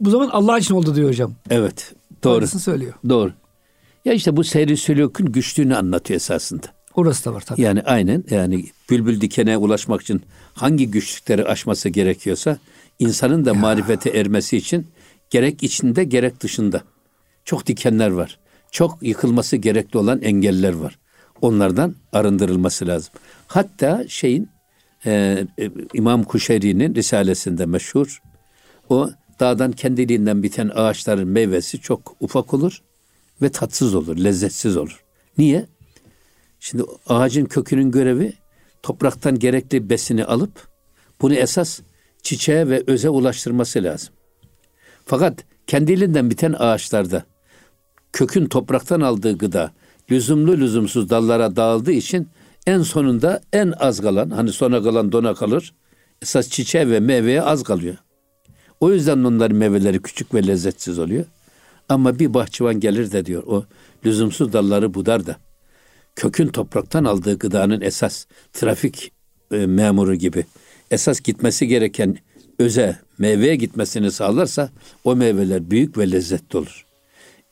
Bu 0.00 0.10
zaman 0.10 0.28
Allah 0.28 0.58
için 0.58 0.74
oldu 0.74 0.94
diyor 0.94 1.08
hocam. 1.08 1.32
Evet. 1.50 1.94
Doğru. 2.24 2.34
Aynısını 2.34 2.60
söylüyor. 2.60 2.92
Doğru. 3.08 3.32
Ya 4.04 4.12
işte 4.12 4.36
bu 4.36 4.44
seyri 4.44 4.76
sülükün 4.76 5.26
güçlüğünü 5.26 5.76
anlatıyor 5.76 6.16
esasında. 6.16 6.66
Orası 6.94 7.24
da 7.24 7.34
var 7.34 7.40
tabii. 7.40 7.62
Yani 7.62 7.82
aynen 7.82 8.24
yani 8.30 8.64
bülbül 8.90 9.20
dikene 9.20 9.56
ulaşmak 9.56 10.02
için 10.02 10.22
hangi 10.54 10.90
güçlükleri 10.90 11.44
aşması 11.44 11.88
gerekiyorsa 11.88 12.58
insanın 12.98 13.44
da 13.44 13.50
ya. 13.50 13.54
marifete 13.54 14.10
ermesi 14.10 14.56
için 14.56 14.86
gerek 15.30 15.62
içinde 15.62 16.04
gerek 16.04 16.40
dışında 16.40 16.82
çok 17.44 17.66
dikenler 17.66 18.10
var. 18.10 18.38
Çok 18.70 18.98
yıkılması 19.02 19.56
gerekli 19.56 19.98
olan 19.98 20.22
engeller 20.22 20.72
var. 20.72 20.98
Onlardan 21.42 21.94
arındırılması 22.12 22.86
lazım. 22.86 23.14
Hatta 23.46 24.04
şeyin 24.08 24.48
e, 25.06 25.44
e, 25.58 25.70
İmam 25.94 26.24
Kuşeyri'nin 26.24 26.94
risalesinde 26.94 27.66
meşhur 27.66 28.22
o 28.88 29.10
dağdan 29.40 29.72
kendiliğinden 29.72 30.42
biten 30.42 30.70
ağaçların 30.74 31.28
meyvesi 31.28 31.80
çok 31.80 32.16
ufak 32.20 32.54
olur 32.54 32.82
ve 33.42 33.48
tatsız 33.48 33.94
olur, 33.94 34.16
lezzetsiz 34.16 34.76
olur. 34.76 35.04
Niye? 35.38 35.66
Şimdi 36.60 36.82
ağacın 37.06 37.44
kökünün 37.44 37.90
görevi 37.90 38.32
topraktan 38.82 39.38
gerekli 39.38 39.90
besini 39.90 40.24
alıp 40.24 40.68
bunu 41.20 41.34
esas 41.34 41.80
çiçeğe 42.22 42.68
ve 42.68 42.82
öze 42.86 43.08
ulaştırması 43.08 43.82
lazım. 43.82 44.14
Fakat 45.04 45.44
kendiliğinden 45.66 46.30
biten 46.30 46.54
ağaçlarda 46.58 47.24
kökün 48.12 48.46
topraktan 48.46 49.00
aldığı 49.00 49.38
gıda 49.38 49.72
lüzumlu 50.10 50.56
lüzumsuz 50.56 51.10
dallara 51.10 51.56
dağıldığı 51.56 51.92
için 51.92 52.28
en 52.66 52.82
sonunda 52.82 53.40
en 53.52 53.72
az 53.78 54.00
kalan 54.00 54.30
hani 54.30 54.52
sona 54.52 54.82
kalan 54.82 55.12
dona 55.12 55.34
kalır. 55.34 55.74
Esas 56.22 56.48
çiçeğe 56.48 56.90
ve 56.90 57.00
meyveye 57.00 57.42
az 57.42 57.62
kalıyor. 57.62 57.96
O 58.80 58.92
yüzden 58.92 59.24
onların 59.24 59.56
meyveleri 59.56 60.02
küçük 60.02 60.34
ve 60.34 60.46
lezzetsiz 60.46 60.98
oluyor. 60.98 61.24
Ama 61.88 62.18
bir 62.18 62.34
bahçıvan 62.34 62.80
gelir 62.80 63.12
de 63.12 63.26
diyor 63.26 63.42
o 63.46 63.64
lüzumsuz 64.06 64.52
dalları 64.52 64.94
budar 64.94 65.26
da 65.26 65.36
kökün 66.16 66.48
topraktan 66.48 67.04
aldığı 67.04 67.38
gıdanın 67.38 67.80
esas 67.80 68.26
trafik 68.52 69.12
e, 69.52 69.66
memuru 69.66 70.14
gibi 70.14 70.46
esas 70.90 71.20
gitmesi 71.20 71.66
gereken 71.66 72.18
öze 72.58 72.98
meyveye 73.18 73.56
gitmesini 73.56 74.10
sağlarsa 74.10 74.70
o 75.04 75.16
meyveler 75.16 75.70
büyük 75.70 75.98
ve 75.98 76.10
lezzetli 76.10 76.56
olur. 76.56 76.86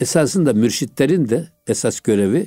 Esasında 0.01 0.53
mürşitlerin 0.53 1.29
de 1.29 1.49
esas 1.67 2.01
görevi 2.01 2.47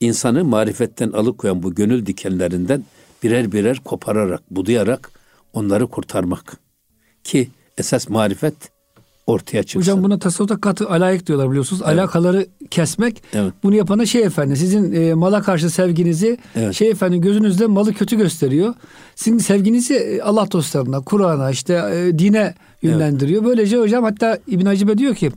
insanı 0.00 0.44
marifetten 0.44 1.10
alıkoyan 1.10 1.62
bu 1.62 1.74
gönül 1.74 2.06
dikenlerinden 2.06 2.84
birer 3.22 3.52
birer 3.52 3.78
kopararak, 3.84 4.42
budayarak 4.50 5.10
onları 5.52 5.86
kurtarmak. 5.86 6.56
Ki 7.24 7.48
esas 7.78 8.08
marifet 8.08 8.54
ortaya 9.26 9.62
çıksın. 9.62 9.80
Hocam 9.80 10.04
buna 10.04 10.18
tasavvufta 10.18 10.60
katı 10.60 10.88
alayık 10.88 11.26
diyorlar 11.26 11.50
biliyorsunuz. 11.50 11.82
Evet. 11.86 11.98
Alakaları 11.98 12.46
kesmek. 12.70 13.22
Evet. 13.32 13.52
Bunu 13.62 13.74
yapana 13.74 14.06
şey 14.06 14.22
efendi 14.22 14.56
sizin 14.56 14.92
e, 14.92 15.14
mala 15.14 15.42
karşı 15.42 15.70
sevginizi 15.70 16.38
Evet. 16.56 16.74
şey 16.74 16.90
efendi 16.90 17.20
gözünüzde 17.20 17.66
malı 17.66 17.94
kötü 17.94 18.16
gösteriyor. 18.16 18.74
Sizin 19.16 19.38
sevginizi 19.38 19.94
e, 19.94 20.20
Allah 20.22 20.50
dostlarına, 20.52 21.00
Kur'an'a 21.00 21.50
işte 21.50 21.74
e, 21.74 22.18
dine 22.18 22.54
yönlendiriyor. 22.82 23.44
Böylece 23.44 23.76
hocam 23.78 24.04
hatta 24.04 24.38
İbn 24.46 24.66
Hacibe 24.66 24.98
diyor 24.98 25.14
ki 25.14 25.30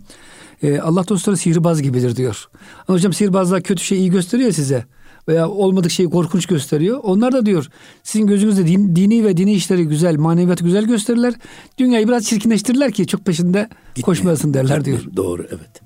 e, 0.63 0.79
Allah 0.79 1.07
dostları 1.07 1.37
sihirbaz 1.37 1.81
gibidir 1.81 2.15
diyor. 2.15 2.49
Ama 2.87 2.97
hocam 2.97 3.13
sihirbazlar 3.13 3.63
kötü 3.63 3.83
şeyi 3.83 3.99
iyi 3.99 4.09
gösteriyor 4.09 4.51
size 4.51 4.85
veya 5.27 5.49
olmadık 5.49 5.91
şeyi 5.91 6.09
korkunç 6.09 6.45
gösteriyor. 6.45 6.99
Onlar 7.03 7.31
da 7.31 7.45
diyor 7.45 7.67
sizin 8.03 8.27
gözünüzde 8.27 8.67
din- 8.67 8.95
dini 8.95 9.25
ve 9.25 9.37
dini 9.37 9.53
işleri 9.53 9.87
güzel, 9.87 10.15
maneviyatı 10.15 10.63
güzel 10.63 10.85
gösterirler. 10.85 11.33
Dünyayı 11.77 12.07
biraz 12.07 12.25
çirkinleştirirler 12.25 12.91
ki 12.91 13.07
çok 13.07 13.25
peşinde 13.25 13.69
koşmayasın 14.01 14.53
derler 14.53 14.85
diyor. 14.85 15.03
Doğru 15.15 15.47
evet. 15.49 15.81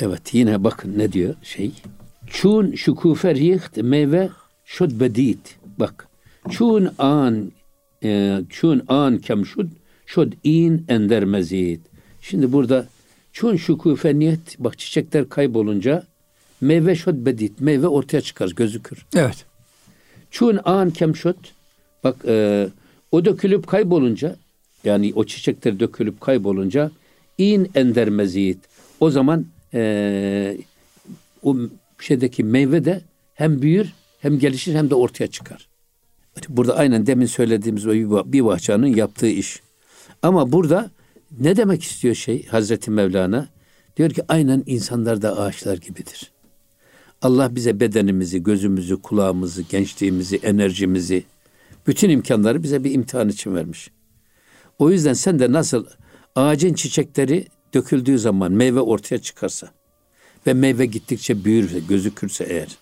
Evet 0.00 0.34
yine 0.34 0.64
bakın 0.64 0.98
ne 0.98 1.12
diyor 1.12 1.34
şey. 1.42 1.72
Çun 2.26 2.74
şukufe 2.74 3.34
riht 3.34 3.76
meyve 3.76 4.30
şud 4.64 5.00
bedit. 5.00 5.56
Bak. 5.78 6.08
Çun 6.50 6.88
an 6.98 7.52
e, 8.04 8.40
çun 8.48 8.82
an 8.88 9.18
kem 9.18 9.46
şud 9.46 9.68
şud 10.06 10.32
in 10.44 10.84
ender 10.88 11.24
mezid. 11.24 11.80
Şimdi 12.20 12.52
burada 12.52 12.86
çun 13.32 13.56
şukufe 13.56 14.18
niyet 14.18 14.58
bak 14.58 14.78
çiçekler 14.78 15.28
kaybolunca 15.28 16.06
meyve 16.60 16.96
şud 16.96 17.26
bedit. 17.26 17.60
Meyve 17.60 17.88
ortaya 17.88 18.20
çıkar 18.20 18.50
gözükür. 18.56 19.06
Evet. 19.16 19.44
Çun 20.30 20.60
an 20.64 20.90
kemşot 20.90 21.36
bak 22.04 22.16
e, 22.26 22.68
o 23.12 23.24
dökülüp 23.24 23.66
kaybolunca 23.66 24.36
yani 24.84 25.12
o 25.14 25.24
çiçekler 25.24 25.80
dökülüp 25.80 26.20
kaybolunca 26.20 26.90
in 27.38 27.70
ender 27.74 28.08
meziyet. 28.08 28.58
O 29.00 29.10
zaman 29.10 29.46
e, 29.74 30.56
o 31.42 31.56
şeydeki 31.98 32.44
meyve 32.44 32.84
de 32.84 33.00
hem 33.34 33.62
büyür 33.62 33.92
hem 34.20 34.38
gelişir 34.38 34.74
hem 34.74 34.90
de 34.90 34.94
ortaya 34.94 35.26
çıkar. 35.26 35.68
Burada 36.48 36.76
aynen 36.76 37.06
demin 37.06 37.26
söylediğimiz 37.26 37.86
o 37.86 37.92
bir 37.92 38.04
bah- 38.04 38.32
bir 38.32 38.44
bahçanın 38.44 38.86
yaptığı 38.86 39.28
iş. 39.28 39.60
Ama 40.22 40.52
burada 40.52 40.90
ne 41.40 41.56
demek 41.56 41.82
istiyor 41.82 42.14
şey 42.14 42.46
Hazreti 42.46 42.90
Mevlana? 42.90 43.48
Diyor 43.96 44.10
ki 44.10 44.22
aynen 44.28 44.62
insanlar 44.66 45.22
da 45.22 45.38
ağaçlar 45.38 45.76
gibidir. 45.76 46.32
Allah 47.22 47.54
bize 47.54 47.80
bedenimizi, 47.80 48.42
gözümüzü, 48.42 49.02
kulağımızı, 49.02 49.62
gençliğimizi, 49.62 50.36
enerjimizi, 50.36 51.24
bütün 51.86 52.10
imkanları 52.10 52.62
bize 52.62 52.84
bir 52.84 52.90
imtihan 52.90 53.28
için 53.28 53.54
vermiş. 53.54 53.90
O 54.78 54.90
yüzden 54.90 55.12
sen 55.12 55.38
de 55.38 55.52
nasıl 55.52 55.86
ağacın 56.36 56.74
çiçekleri 56.74 57.46
döküldüğü 57.74 58.18
zaman 58.18 58.52
meyve 58.52 58.80
ortaya 58.80 59.18
çıkarsa 59.18 59.70
ve 60.46 60.54
meyve 60.54 60.86
gittikçe 60.86 61.44
büyürse, 61.44 61.80
gözükürse 61.88 62.44
eğer, 62.44 62.76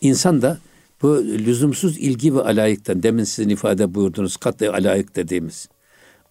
insan 0.00 0.42
da 0.42 0.58
bu 1.02 1.24
lüzumsuz 1.24 1.98
ilgi 1.98 2.34
ve 2.34 2.42
alayıktan, 2.42 3.02
demin 3.02 3.24
sizin 3.24 3.48
ifade 3.48 3.94
buyurdunuz 3.94 4.36
katı 4.36 4.72
alayık 4.72 5.16
dediğimiz, 5.16 5.68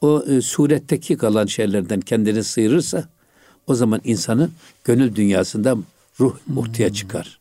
o 0.03 0.23
e, 0.27 0.41
suretteki 0.41 1.17
kalan 1.17 1.45
şeylerden 1.45 2.01
kendini 2.01 2.43
sıyırırsa, 2.43 3.09
o 3.67 3.75
zaman 3.75 4.01
insanın 4.03 4.51
gönül 4.83 5.15
dünyasında 5.15 5.77
ruh 6.19 6.35
ortaya 6.57 6.93
çıkar. 6.93 7.39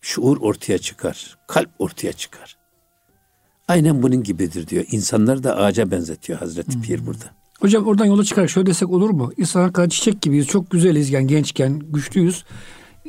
Şuur 0.00 0.36
ortaya 0.36 0.78
çıkar. 0.78 1.38
Kalp 1.46 1.70
ortaya 1.78 2.12
çıkar. 2.12 2.56
Aynen 3.68 4.02
bunun 4.02 4.22
gibidir 4.22 4.66
diyor. 4.66 4.84
İnsanlar 4.90 5.42
da 5.42 5.56
ağaca 5.56 5.90
benzetiyor 5.90 6.38
Hazreti 6.38 6.80
Pir 6.80 7.06
burada. 7.06 7.24
Hocam 7.60 7.86
oradan 7.86 8.04
yola 8.04 8.24
çıkarak 8.24 8.50
şöyle 8.50 8.66
desek 8.66 8.90
olur 8.90 9.10
mu? 9.10 9.32
İnsan 9.36 9.60
hakikaten 9.60 9.88
çiçek 9.88 10.22
gibiyiz. 10.22 10.46
Çok 10.46 10.70
güzeliz 10.70 11.10
yani 11.10 11.26
gençken, 11.26 11.78
güçlüyüz. 11.78 12.44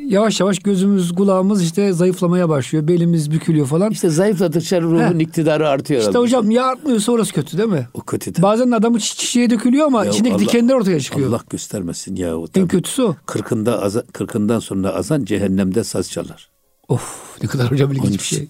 Yavaş 0.07 0.39
yavaş 0.39 0.59
gözümüz, 0.59 1.11
kulağımız 1.11 1.63
işte 1.63 1.93
zayıflamaya 1.93 2.49
başlıyor. 2.49 2.87
Belimiz 2.87 3.31
bükülüyor 3.31 3.67
falan. 3.67 3.91
İşte 3.91 4.09
zayıfladıkça 4.09 4.81
ruhun 4.81 5.19
iktidarı 5.19 5.69
artıyor. 5.69 6.01
İşte 6.01 6.17
hocam 6.19 6.51
ya 6.51 6.65
artmıyorsa 6.65 7.11
orası 7.11 7.33
kötü 7.33 7.57
değil 7.57 7.69
mi? 7.69 7.87
O 7.93 8.01
kötü 8.01 8.35
de. 8.35 8.41
Bazen 8.41 8.71
adamı 8.71 8.97
çi- 8.97 9.17
çiçeğe 9.17 9.49
dökülüyor 9.49 9.85
ama 9.87 10.05
Ya 10.05 10.11
içindeki 10.11 10.35
Allah- 10.35 10.41
dikenler 10.41 10.73
ortaya 10.73 10.99
çıkıyor. 10.99 11.29
Allah 11.29 11.41
göstermesin 11.49 12.15
ya. 12.15 12.37
O 12.37 12.41
en 12.43 12.47
tabii. 12.47 12.67
kötüsü 12.67 13.01
o. 13.03 13.15
Kırkında 13.25 13.81
azan, 13.83 14.03
kırkından 14.13 14.59
sonra 14.59 14.89
azan 14.89 15.25
cehennemde 15.25 15.83
saz 15.83 16.11
çalar. 16.11 16.49
Of 16.87 17.37
ne 17.43 17.47
kadar 17.49 17.71
hocam 17.71 17.91
ilginç 17.91 18.19
bir 18.19 18.23
şey. 18.25 18.47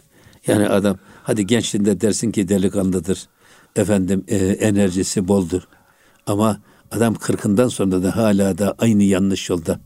Yani 0.48 0.70
adam 0.70 0.98
hadi 1.24 1.48
gençliğinde 1.48 2.02
dersin 2.02 2.32
ki 2.32 2.48
delikanlıdır. 2.48 3.28
Efendim 3.76 4.24
e, 4.28 4.36
enerjisi 4.38 5.28
boldur. 5.28 5.62
Ama 6.28 6.58
adam 6.92 7.14
kırkından 7.16 7.68
sonra 7.68 8.04
da 8.04 8.16
hala 8.16 8.58
da 8.58 8.76
aynı 8.80 9.04
yanlış 9.04 9.50
yolda 9.50 9.80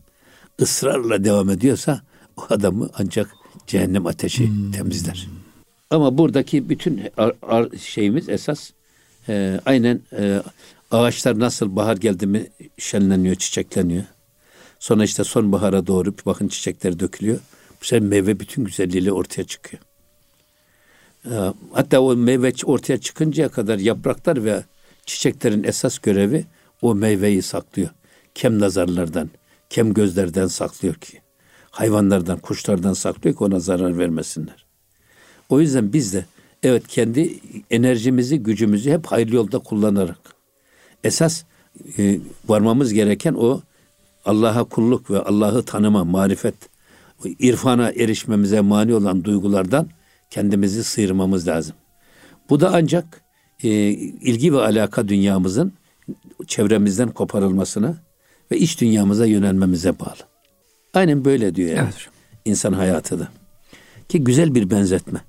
ısrarla 0.60 1.24
devam 1.24 1.50
ediyorsa 1.50 2.00
o 2.36 2.46
adamı 2.50 2.90
ancak 2.94 3.30
cehennem 3.66 4.06
ateşi 4.06 4.50
temizler. 4.72 5.28
Ama 5.90 6.18
buradaki 6.18 6.68
bütün 6.68 7.02
ar- 7.16 7.36
ar- 7.42 7.76
şeyimiz 7.78 8.28
esas 8.28 8.70
e, 9.28 9.60
aynen 9.66 10.00
e, 10.18 10.42
ağaçlar 10.90 11.38
nasıl 11.38 11.76
bahar 11.76 11.96
geldi 11.96 12.26
mi 12.26 12.46
şenleniyor, 12.78 13.34
çiçekleniyor. 13.36 14.04
Sonra 14.78 15.04
işte 15.04 15.24
sonbahara 15.24 15.86
doğru 15.86 16.14
bakın 16.26 16.48
çiçekler 16.48 17.00
dökülüyor. 17.00 17.38
Bu 17.80 17.84
sefer 17.84 18.08
meyve 18.08 18.40
bütün 18.40 18.64
güzelliğiyle 18.64 19.12
ortaya 19.12 19.44
çıkıyor. 19.44 19.82
Ee, 21.26 21.52
Hatta 21.72 22.00
o 22.00 22.16
meyve 22.16 22.52
ortaya 22.64 23.00
çıkıncaya 23.00 23.48
kadar 23.48 23.78
yapraklar 23.78 24.44
ve 24.44 24.64
çiçeklerin 25.06 25.64
esas 25.64 25.98
görevi 25.98 26.44
o 26.82 26.94
meyveyi 26.94 27.42
saklıyor. 27.42 27.88
Kem 28.34 28.60
nazarlardan, 28.60 29.30
kem 29.70 29.94
gözlerden 29.94 30.46
saklıyor 30.46 30.94
ki. 30.94 31.20
Hayvanlardan, 31.70 32.38
kuşlardan 32.38 32.92
saklıyor 32.92 33.36
ki 33.36 33.44
ona 33.44 33.60
zarar 33.60 33.98
vermesinler. 33.98 34.66
O 35.48 35.60
yüzden 35.60 35.92
biz 35.92 36.12
de 36.12 36.24
evet 36.62 36.86
kendi 36.88 37.38
enerjimizi, 37.70 38.38
gücümüzü 38.38 38.90
hep 38.90 39.06
hayırlı 39.06 39.36
yolda 39.36 39.58
kullanarak 39.58 40.34
esas 41.04 41.44
e, 41.98 42.18
varmamız 42.48 42.92
gereken 42.92 43.34
o 43.34 43.60
Allah'a 44.24 44.64
kulluk 44.64 45.10
ve 45.10 45.18
Allah'ı 45.20 45.62
tanıma, 45.62 46.04
marifet, 46.04 46.54
irfana 47.24 47.90
erişmemize 47.90 48.60
mani 48.60 48.94
olan 48.94 49.24
duygulardan 49.24 49.88
kendimizi 50.30 50.84
sıyırmamız 50.84 51.48
lazım. 51.48 51.76
Bu 52.50 52.60
da 52.60 52.70
ancak 52.74 53.20
e, 53.62 53.68
ilgi 53.98 54.52
ve 54.52 54.60
alaka 54.60 55.08
dünyamızın 55.08 55.72
çevremizden 56.46 57.08
koparılmasına 57.08 57.96
ve 58.50 58.58
iç 58.58 58.80
dünyamıza 58.80 59.26
yönelmemize 59.26 59.98
bağlı. 59.98 60.16
Aynen 60.94 61.24
böyle 61.24 61.54
diyor 61.54 61.68
yani. 61.68 61.84
Evet. 61.84 62.08
İnsan 62.44 62.72
hayatı 62.72 63.18
da. 63.18 63.28
Ki 64.08 64.24
güzel 64.24 64.54
bir 64.54 64.70
benzetme. 64.70 65.20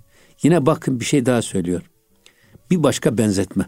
Yine 0.44 0.66
bakın 0.66 1.00
bir 1.00 1.06
şey 1.06 1.26
daha 1.26 1.42
söylüyor. 1.42 1.82
Bir 2.72 2.84
başka 2.84 3.18
benzetme. 3.18 3.66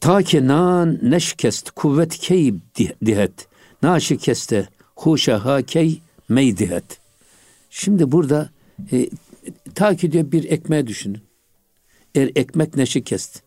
Ta 0.00 0.22
ki 0.22 0.46
nan 0.46 0.98
neşkest 1.02 1.70
kuvvet 1.70 2.18
key 2.18 2.54
di- 2.78 2.96
dihet. 3.04 3.48
Na 3.82 4.00
şikeste 4.00 4.68
huşa 4.96 5.44
ha 5.44 5.62
key 5.62 6.00
meydihet. 6.28 7.00
Şimdi 7.70 8.12
burada 8.12 8.50
e, 8.92 9.10
ta 9.74 9.96
ki 9.96 10.12
diyor 10.12 10.32
bir 10.32 10.44
ekmeği 10.44 10.86
düşünün. 10.86 11.22
Eğer 12.14 12.30
ekmek 12.36 12.76
neşi 12.76 13.04
kest. 13.04 13.42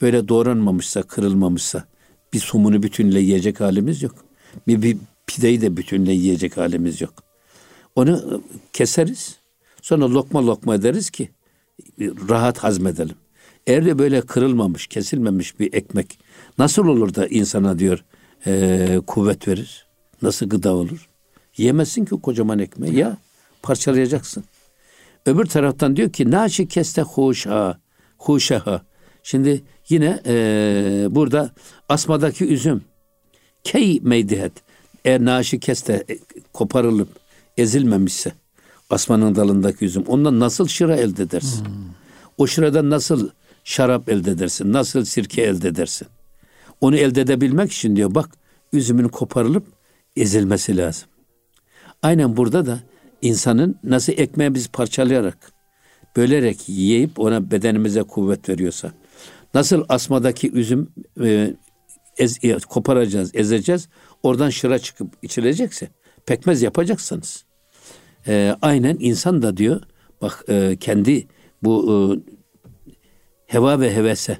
Böyle 0.00 0.28
doğranmamışsa, 0.28 1.02
kırılmamışsa 1.02 1.84
bir 2.34 2.38
somunu 2.38 2.82
bütünle 2.82 3.20
yiyecek 3.20 3.60
halimiz 3.60 4.02
yok. 4.02 4.14
Bir, 4.66 4.82
bir 4.82 4.96
pideyi 5.26 5.60
de 5.60 5.76
bütünle 5.76 6.12
yiyecek 6.12 6.56
halimiz 6.56 7.00
yok. 7.00 7.14
Onu 7.96 8.42
keseriz. 8.72 9.36
Sonra 9.82 10.10
lokma 10.10 10.46
lokma 10.46 10.74
ederiz 10.74 11.10
ki 11.10 11.28
rahat 12.00 12.58
hazmedelim. 12.58 13.16
Eğer 13.66 13.86
de 13.86 13.98
böyle 13.98 14.20
kırılmamış, 14.20 14.86
kesilmemiş 14.86 15.60
bir 15.60 15.74
ekmek 15.74 16.18
nasıl 16.58 16.86
olur 16.86 17.14
da 17.14 17.26
insana 17.26 17.78
diyor 17.78 18.04
e, 18.46 19.00
kuvvet 19.06 19.48
verir? 19.48 19.86
Nasıl 20.22 20.48
gıda 20.48 20.74
olur? 20.74 21.08
Yemezsin 21.56 22.04
ki 22.04 22.10
kocaman 22.10 22.58
ekmeği 22.58 22.96
ya 22.96 23.16
parçalayacaksın. 23.62 24.44
Öbür 25.26 25.46
taraftan 25.46 25.96
diyor 25.96 26.12
ki 26.12 26.30
naşi 26.30 26.68
keste 26.68 27.02
huşa 27.02 27.78
huşaha. 28.18 28.82
Şimdi 29.26 29.64
yine 29.88 30.20
e, 30.26 31.06
burada 31.10 31.50
asmadaki 31.88 32.44
üzüm 32.46 32.82
key 33.64 34.00
meydihet 34.02 34.52
eğer 35.04 35.24
naşi 35.24 35.60
keste 35.60 36.04
e, 36.10 36.18
koparılıp 36.52 37.08
ezilmemişse 37.56 38.32
asmanın 38.90 39.34
dalındaki 39.34 39.84
üzüm 39.84 40.02
ondan 40.02 40.40
nasıl 40.40 40.68
şıra 40.68 40.96
elde 40.96 41.22
edersin? 41.22 41.64
Hmm. 41.64 41.74
O 42.38 42.46
şıradan 42.46 42.90
nasıl 42.90 43.30
şarap 43.64 44.08
elde 44.08 44.30
edersin? 44.30 44.72
Nasıl 44.72 45.04
sirke 45.04 45.42
elde 45.42 45.68
edersin? 45.68 46.08
Onu 46.80 46.96
elde 46.96 47.20
edebilmek 47.20 47.72
için 47.72 47.96
diyor 47.96 48.14
bak 48.14 48.30
üzümün 48.72 49.08
koparılıp 49.08 49.66
ezilmesi 50.16 50.76
lazım. 50.76 51.08
Aynen 52.02 52.36
burada 52.36 52.66
da 52.66 52.80
insanın 53.22 53.76
nasıl 53.84 54.12
ekmeği 54.12 54.54
biz 54.54 54.68
parçalayarak, 54.68 55.52
bölerek 56.16 56.68
yiyip 56.68 57.18
ona 57.20 57.50
bedenimize 57.50 58.02
kuvvet 58.02 58.48
veriyorsa, 58.48 58.92
nasıl 59.54 59.84
asmadaki 59.88 60.52
üzüm 60.52 60.88
e, 61.24 61.54
ez, 62.18 62.44
e, 62.44 62.58
koparacağız, 62.58 63.30
ezeceğiz, 63.34 63.88
oradan 64.22 64.50
şıra 64.50 64.78
çıkıp 64.78 65.08
içilecekse, 65.22 65.88
pekmez 66.26 66.62
yapacaksınız. 66.62 67.44
E, 68.26 68.56
aynen 68.62 68.96
insan 69.00 69.42
da 69.42 69.56
diyor, 69.56 69.82
bak 70.22 70.44
e, 70.48 70.76
kendi 70.80 71.26
bu 71.62 71.84
e, 71.90 71.94
heva 73.46 73.80
ve 73.80 73.96
hevese, 73.96 74.38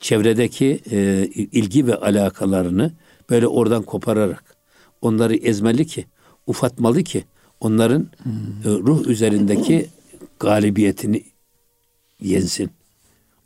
çevredeki 0.00 0.80
e, 0.90 1.28
ilgi 1.34 1.86
ve 1.86 1.94
alakalarını 1.94 2.92
böyle 3.30 3.46
oradan 3.46 3.82
kopararak 3.82 4.56
onları 5.02 5.36
ezmeli 5.36 5.86
ki, 5.86 6.06
ufatmalı 6.46 7.02
ki 7.02 7.24
onların 7.60 8.08
hmm. 8.22 8.64
ruh 8.64 9.06
üzerindeki 9.06 9.88
galibiyetini 10.40 11.24
yensin. 12.20 12.70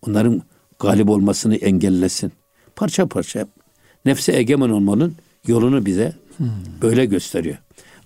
Onların 0.03 0.43
galip 0.79 1.09
olmasını 1.09 1.57
engellesin. 1.57 2.33
Parça 2.77 3.07
parça 3.07 3.49
nefse 4.05 4.37
egemen 4.37 4.71
olmanın 4.71 5.15
yolunu 5.47 5.87
bize 5.87 6.13
hmm. 6.37 6.49
böyle 6.83 7.05
gösteriyor. 7.05 7.57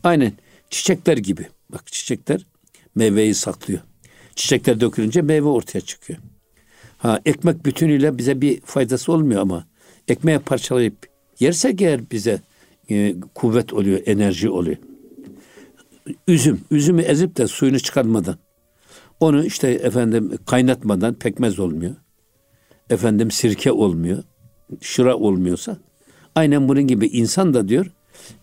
Aynen 0.04 0.32
çiçekler 0.70 1.16
gibi. 1.16 1.46
Bak 1.72 1.86
çiçekler 1.86 2.46
meyveyi 2.94 3.34
saklıyor. 3.34 3.80
Çiçekler 4.36 4.80
dökülünce 4.80 5.22
meyve 5.22 5.48
ortaya 5.48 5.80
çıkıyor. 5.80 6.18
Ha 6.98 7.20
ekmek 7.26 7.66
bütünüyle 7.66 8.18
bize 8.18 8.40
bir 8.40 8.60
faydası 8.60 9.12
olmuyor 9.12 9.40
ama 9.40 9.66
ekmeği 10.08 10.38
parçalayıp 10.38 10.96
yersek 11.40 11.82
eğer 11.82 12.10
bize 12.10 12.40
e, 12.90 13.14
kuvvet 13.34 13.72
oluyor, 13.72 14.00
enerji 14.06 14.50
oluyor. 14.50 14.76
Üzüm, 16.28 16.60
üzümü 16.70 17.02
ezip 17.02 17.36
de 17.36 17.46
suyunu 17.46 17.80
çıkarmadan 17.80 18.36
onu 19.20 19.44
işte 19.44 19.68
efendim 19.70 20.38
kaynatmadan 20.46 21.14
pekmez 21.14 21.58
olmuyor. 21.58 21.94
Efendim 22.92 23.30
sirke 23.30 23.72
olmuyor. 23.72 24.22
Şıra 24.80 25.16
olmuyorsa 25.16 25.76
aynen 26.34 26.68
bunun 26.68 26.82
gibi 26.82 27.06
insan 27.06 27.54
da 27.54 27.68
diyor 27.68 27.86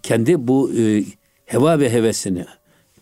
kendi 0.03 0.47
bu 0.47 0.71
e, 0.77 1.03
heva 1.45 1.79
ve 1.79 1.93
hevesini 1.93 2.45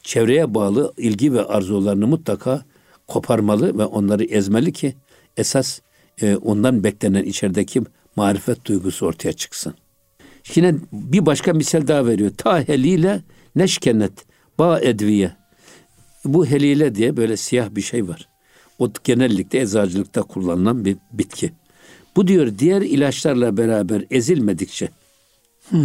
çevreye 0.02 0.54
bağlı 0.54 0.94
ilgi 0.98 1.34
ve 1.34 1.46
arzularını 1.46 2.08
mutlaka 2.08 2.66
koparmalı 3.08 3.78
ve 3.78 3.86
onları 3.86 4.24
ezmeli 4.24 4.74
ki 4.74 4.96
esas 5.38 5.80
e, 6.22 6.36
ondan 6.36 6.84
beklenen 6.84 7.24
içerideki 7.24 7.82
marifet 8.16 8.66
duygusu 8.66 9.06
ortaya 9.06 9.34
çıksın. 9.34 9.74
Yine 10.56 10.76
bir 10.92 11.26
başka 11.26 11.54
misal 11.54 11.88
daha 11.88 12.06
veriyor. 12.06 12.32
Ta 12.38 12.68
heliyle 12.68 13.22
neşkenet 13.56 14.26
ba 14.60 14.80
edviye. 14.80 15.32
Bu 16.26 16.46
helile 16.46 16.96
diye 16.96 17.18
böyle 17.18 17.38
siyah 17.38 17.76
bir 17.76 17.82
şey 17.82 18.08
var. 18.08 18.30
O 18.80 18.92
genellikle 19.04 19.62
eczacılıkta 19.62 20.22
kullanılan 20.22 20.86
bir 20.86 20.98
bitki. 21.12 21.52
Bu 22.16 22.28
diyor 22.28 22.54
diğer 22.60 22.82
ilaçlarla 22.82 23.58
beraber 23.58 24.04
ezilmedikçe, 24.12 24.90
hmm. 25.70 25.80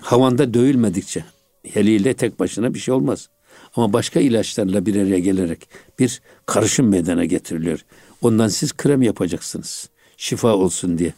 havanda 0.00 0.54
dövülmedikçe 0.54 1.24
helile 1.72 2.14
tek 2.14 2.40
başına 2.40 2.74
bir 2.74 2.78
şey 2.78 2.94
olmaz. 2.94 3.28
Ama 3.76 3.92
başka 3.92 4.20
ilaçlarla 4.20 4.86
bir 4.86 4.96
araya 4.96 5.18
gelerek 5.18 5.68
bir 5.98 6.20
karışım 6.46 6.88
meydana 6.88 7.24
getiriliyor. 7.24 7.84
Ondan 8.22 8.48
siz 8.48 8.72
krem 8.72 9.02
yapacaksınız. 9.02 9.88
Şifa 10.16 10.54
olsun 10.54 10.98
diye. 10.98 11.14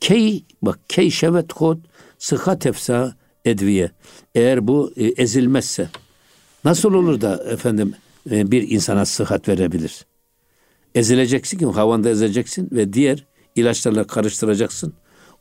Key 0.00 0.44
bak 0.62 0.78
key 0.88 1.10
şevet 1.10 1.52
kod 1.52 1.78
sıha 2.18 2.58
tefsa 2.58 3.16
edviye. 3.44 3.90
Eğer 4.34 4.68
bu 4.68 4.92
e, 4.96 5.04
ezilmezse 5.04 5.88
nasıl 6.64 6.94
olur 6.94 7.20
da 7.20 7.44
efendim 7.50 7.94
e, 8.30 8.50
bir 8.50 8.70
insana 8.70 9.06
sıhhat 9.06 9.48
verebilir? 9.48 10.06
Ezileceksin 10.96 11.58
ki 11.58 11.66
havanda 11.66 12.10
ezeceksin 12.10 12.68
ve 12.72 12.92
diğer 12.92 13.24
ilaçlarla 13.56 14.06
karıştıracaksın. 14.06 14.94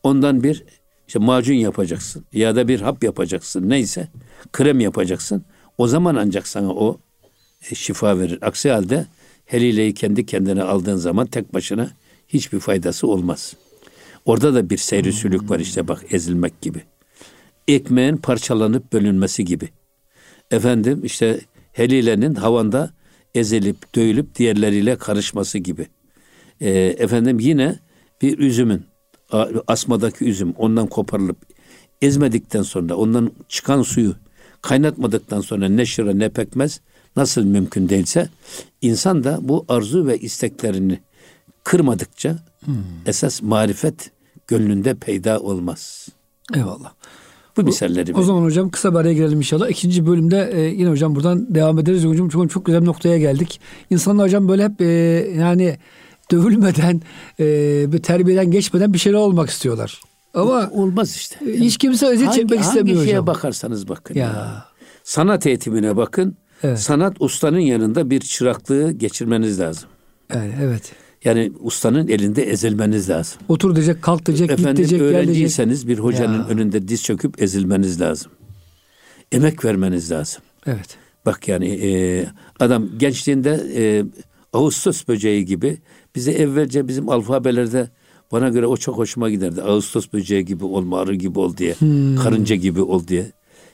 Ondan 0.04 0.44
bir 0.44 0.64
işte 1.08 1.20
macun 1.20 1.54
yapacaksın 1.54 2.26
ya 2.34 2.56
da 2.56 2.68
bir 2.68 2.82
hap 2.82 3.04
yapacaksın 3.04 3.70
neyse 3.70 4.08
krem 4.54 4.80
yapacaksın. 4.80 5.46
O 5.78 5.88
zaman 5.88 6.16
ancak 6.16 6.48
sana 6.48 6.74
o 6.74 7.00
e, 7.72 7.76
şifa 7.76 8.20
verir. 8.20 8.40
Aksi 8.42 8.70
halde 8.70 9.06
helileyi 9.46 9.94
kendi 9.94 10.26
kendine 10.26 10.64
aldığın 10.64 10.96
zaman 10.96 11.28
tek 11.28 11.54
başına 11.54 11.92
hiçbir 12.28 12.60
faydası 12.60 13.08
olmaz. 13.08 13.54
Orada 14.26 14.54
da 14.54 14.70
bir 14.70 14.78
seyri 14.78 15.14
sülük 15.14 15.50
var 15.50 15.60
işte 15.60 15.88
bak 15.88 16.04
ezilmek 16.12 16.62
gibi. 16.62 16.82
Ekmeğin 17.68 18.18
parçalanıp 18.18 18.94
bölünmesi 18.94 19.46
gibi. 19.46 19.70
Efendim 20.52 21.02
işte 21.04 21.40
helilenin 21.72 22.36
havanda 22.36 22.95
ezilip 23.36 23.96
dövülüp 23.96 24.36
diğerleriyle 24.36 24.96
karışması 24.96 25.58
gibi. 25.58 25.88
E, 26.62 26.70
efendim 26.98 27.40
yine 27.40 27.80
bir 28.22 28.40
üzümün 28.40 28.86
asmadaki 29.68 30.26
üzüm 30.26 30.52
ondan 30.52 30.88
koparılıp 30.88 31.38
ezmedikten 32.02 32.62
sonra 32.62 32.96
ondan 32.96 33.32
çıkan 33.50 33.82
suyu 33.82 34.16
kaynatmadıktan 34.62 35.42
sonra 35.42 35.70
ne 35.70 35.86
şıra 35.86 36.14
ne 36.14 36.30
pekmez 36.30 36.82
nasıl 37.16 37.44
mümkün 37.44 37.90
değilse 37.90 38.30
insan 38.82 39.24
da 39.24 39.40
bu 39.42 39.66
arzu 39.68 40.08
ve 40.08 40.18
isteklerini 40.18 41.00
kırmadıkça 41.64 42.38
hmm. 42.66 42.76
esas 43.06 43.42
marifet 43.42 44.12
gönlünde 44.48 44.94
peyda 44.94 45.40
olmaz. 45.40 46.10
Eyvallah. 46.56 46.94
Bu 47.58 47.64
misalleri. 47.64 48.14
O, 48.14 48.20
o 48.20 48.24
zaman 48.24 48.44
hocam 48.44 48.70
kısa 48.70 48.94
bir 48.94 49.00
araya 49.00 49.14
girelim 49.14 49.38
inşallah. 49.38 49.70
İkinci 49.70 50.08
bölümde 50.08 50.52
e, 50.54 50.62
yine 50.62 50.90
hocam 50.90 51.16
buradan 51.16 51.56
devam 51.56 51.80
ederiz. 51.80 52.06
Hocam 52.06 52.30
çok, 52.30 52.50
çok 52.50 52.66
güzel 52.66 52.82
bir 52.82 52.86
noktaya 52.86 53.18
geldik. 53.18 53.62
İnsanlar 53.90 54.26
hocam 54.26 54.48
böyle 54.48 54.64
hep 54.64 54.82
e, 54.82 54.86
yani 55.38 55.78
dövülmeden, 56.32 57.02
e, 57.40 57.46
bir 57.94 58.04
terbiyeden 58.04 58.52
geçmeden 58.52 58.94
bir 58.94 58.98
şeyler 58.98 59.18
olmak 59.18 59.50
istiyorlar. 59.50 60.02
Ama 60.34 60.70
olmaz 60.74 61.16
işte. 61.16 61.36
Yani 61.46 61.60
hiç 61.60 61.78
kimse 61.78 62.08
eziyet 62.08 62.34
çekmek 62.34 62.60
istemiyor 62.60 62.98
hangi 62.98 63.10
şeye 63.10 63.18
hocam. 63.18 63.28
bakarsanız 63.28 63.90
bakın. 63.90 64.16
Ya. 64.16 64.26
ya. 64.26 64.66
Sanat 65.04 65.48
eğitimine 65.48 65.98
bakın. 65.98 66.38
Evet. 66.64 66.80
Sanat 66.80 67.16
ustanın 67.20 67.60
yanında 67.60 68.10
bir 68.10 68.20
çıraklığı 68.20 68.92
geçirmeniz 68.92 69.60
lazım. 69.60 69.90
Yani 70.34 70.54
evet. 70.62 70.92
Yani 71.26 71.52
ustanın 71.60 72.08
elinde 72.08 72.44
ezilmeniz 72.44 73.10
lazım. 73.10 73.42
Otur 73.48 73.76
diyecek, 73.76 74.02
kalk 74.02 74.26
diyecek, 74.26 74.52
Efendim, 74.52 74.70
git 74.70 74.78
diyecek, 74.78 75.02
öğrenciyseniz 75.02 75.88
bir 75.88 76.00
hocanın 76.00 76.40
ya. 76.40 76.48
önünde 76.48 76.88
diz 76.88 77.04
çöküp 77.04 77.42
ezilmeniz 77.42 78.02
lazım. 78.02 78.32
Emek 79.32 79.66
vermeniz 79.66 80.12
lazım. 80.12 80.42
Evet. 80.66 80.98
Bak 81.26 81.48
yani 81.48 81.68
e, 81.68 82.26
adam 82.60 82.90
gençliğinde 82.98 83.64
e, 83.76 84.04
Ağustos 84.54 85.08
böceği 85.08 85.46
gibi 85.46 85.78
bize 86.16 86.32
evvelce 86.32 86.88
bizim 86.88 87.10
alfabelerde 87.10 87.90
bana 88.32 88.50
göre 88.50 88.68
o 88.68 88.78
çok 88.78 88.98
hoşuma 88.98 89.30
giderdi. 89.30 89.62
Ağustos 89.62 90.14
böceği 90.14 90.46
gibi 90.46 90.66
olma, 90.66 91.00
arı 91.00 91.16
gibi 91.16 91.40
ol 91.40 91.58
diye, 91.58 91.74
hmm. 91.74 92.16
karınca 92.16 92.56
gibi 92.56 92.82
ol 92.82 93.08
diye. 93.08 93.32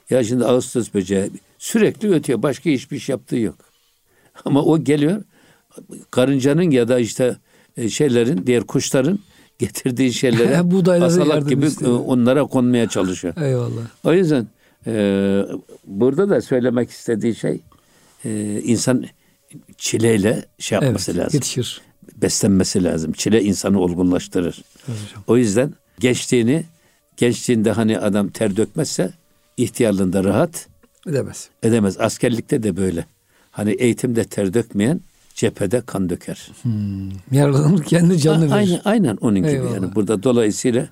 Ya 0.10 0.24
şimdi 0.24 0.46
Ağustos 0.46 0.94
böceği 0.94 1.32
sürekli 1.58 2.14
ötüyor. 2.14 2.44
Başka 2.44 2.70
hiçbir 2.70 2.98
iş 2.98 3.10
yaptığı 3.10 3.38
yok. 3.38 3.56
Ama 4.46 4.64
o 4.64 4.84
geliyor 4.84 5.24
karıncanın 6.12 6.72
ya 6.72 6.88
da 6.88 7.00
işte 7.00 7.38
e, 7.78 7.90
şeylerin, 7.90 8.48
diğer 8.48 8.64
kuşların 8.64 9.20
getirdiği 9.60 10.14
şeylere 10.14 10.58
asalak 11.06 11.50
gibi 11.50 11.66
istiyor. 11.66 12.00
onlara 12.06 12.44
konmaya 12.44 12.90
çalışıyor. 12.90 13.34
Eyvallah. 13.42 13.82
O 14.04 14.14
yüzden 14.14 14.48
e, 14.88 14.94
burada 15.88 16.30
da 16.30 16.42
söylemek 16.42 16.90
istediği 16.90 17.36
şey 17.36 17.60
e, 18.26 18.62
insan 18.64 19.06
çileyle 19.78 20.46
şey 20.60 20.80
yapması 20.80 21.12
evet, 21.12 21.22
lazım. 21.22 21.38
Yetişir. 21.38 21.82
Beslenmesi 22.22 22.84
lazım. 22.84 23.12
Çile 23.12 23.44
insanı 23.44 23.80
olgunlaştırır. 23.80 24.64
Evet, 24.88 24.98
o 25.28 25.38
yüzden 25.38 25.74
gençliğini 26.00 26.64
gençliğinde 27.18 27.72
hani 27.72 28.00
adam 28.00 28.30
ter 28.30 28.58
dökmezse 28.58 29.14
ihtiyarlığında 29.58 30.24
rahat 30.24 30.68
edemez. 31.08 31.50
Edemez. 31.64 32.00
Askerlikte 32.00 32.64
de 32.64 32.78
böyle. 32.78 33.06
Hani 33.52 33.72
eğitimde 33.72 34.24
ter 34.24 34.54
dökmeyen 34.54 35.02
cephede 35.41 35.82
kan 35.82 36.10
döker. 36.10 36.51
Hmm. 36.62 37.10
Yaralanır 37.32 37.84
kendi 37.84 38.19
canını 38.19 38.45
verir. 38.45 38.51
Aynen, 38.54 38.82
aynen 38.86 39.17
onun 39.21 39.36
gibi 39.36 39.47
Eyvallah. 39.47 39.73
yani. 39.73 39.95
Burada 39.95 40.23
dolayısıyla 40.23 40.88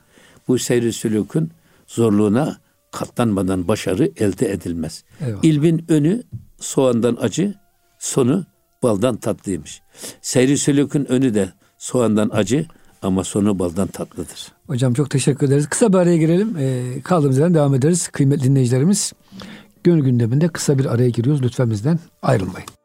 bu 0.47 0.59
seyri 0.59 0.93
sülükün 0.93 1.51
Zorluğuna 1.88 2.57
katlanmadan 2.91 3.67
başarı 3.67 4.12
elde 4.17 4.51
edilmez. 4.51 5.03
Eyvallah. 5.21 5.43
İlmin 5.43 5.85
önü 5.89 6.23
soğandan 6.59 7.17
acı, 7.21 7.53
sonu 7.99 8.45
baldan 8.83 9.17
tatlıymış. 9.17 9.81
Seyri 10.21 10.57
sülükün 10.57 11.12
önü 11.12 11.33
de 11.33 11.49
soğandan 11.77 12.29
acı 12.33 12.65
ama 13.01 13.23
sonu 13.23 13.59
baldan 13.59 13.88
tatlıdır. 13.88 14.51
Hocam 14.67 14.93
çok 14.93 15.09
teşekkür 15.09 15.47
ederiz. 15.47 15.69
Kısa 15.69 15.93
bir 15.93 15.97
araya 15.97 16.17
girelim. 16.17 16.57
Ee, 16.57 17.01
kaldığımız 17.03 17.38
yerden 17.38 17.53
devam 17.53 17.75
ederiz. 17.75 18.07
Kıymetli 18.07 18.43
dinleyicilerimiz. 18.43 19.13
Gönül 19.83 20.03
gündeminde 20.03 20.47
kısa 20.47 20.79
bir 20.79 20.85
araya 20.85 21.09
giriyoruz. 21.09 21.43
Lütfen 21.43 21.69
bizden 21.71 21.99
ayrılmayın. 22.21 22.79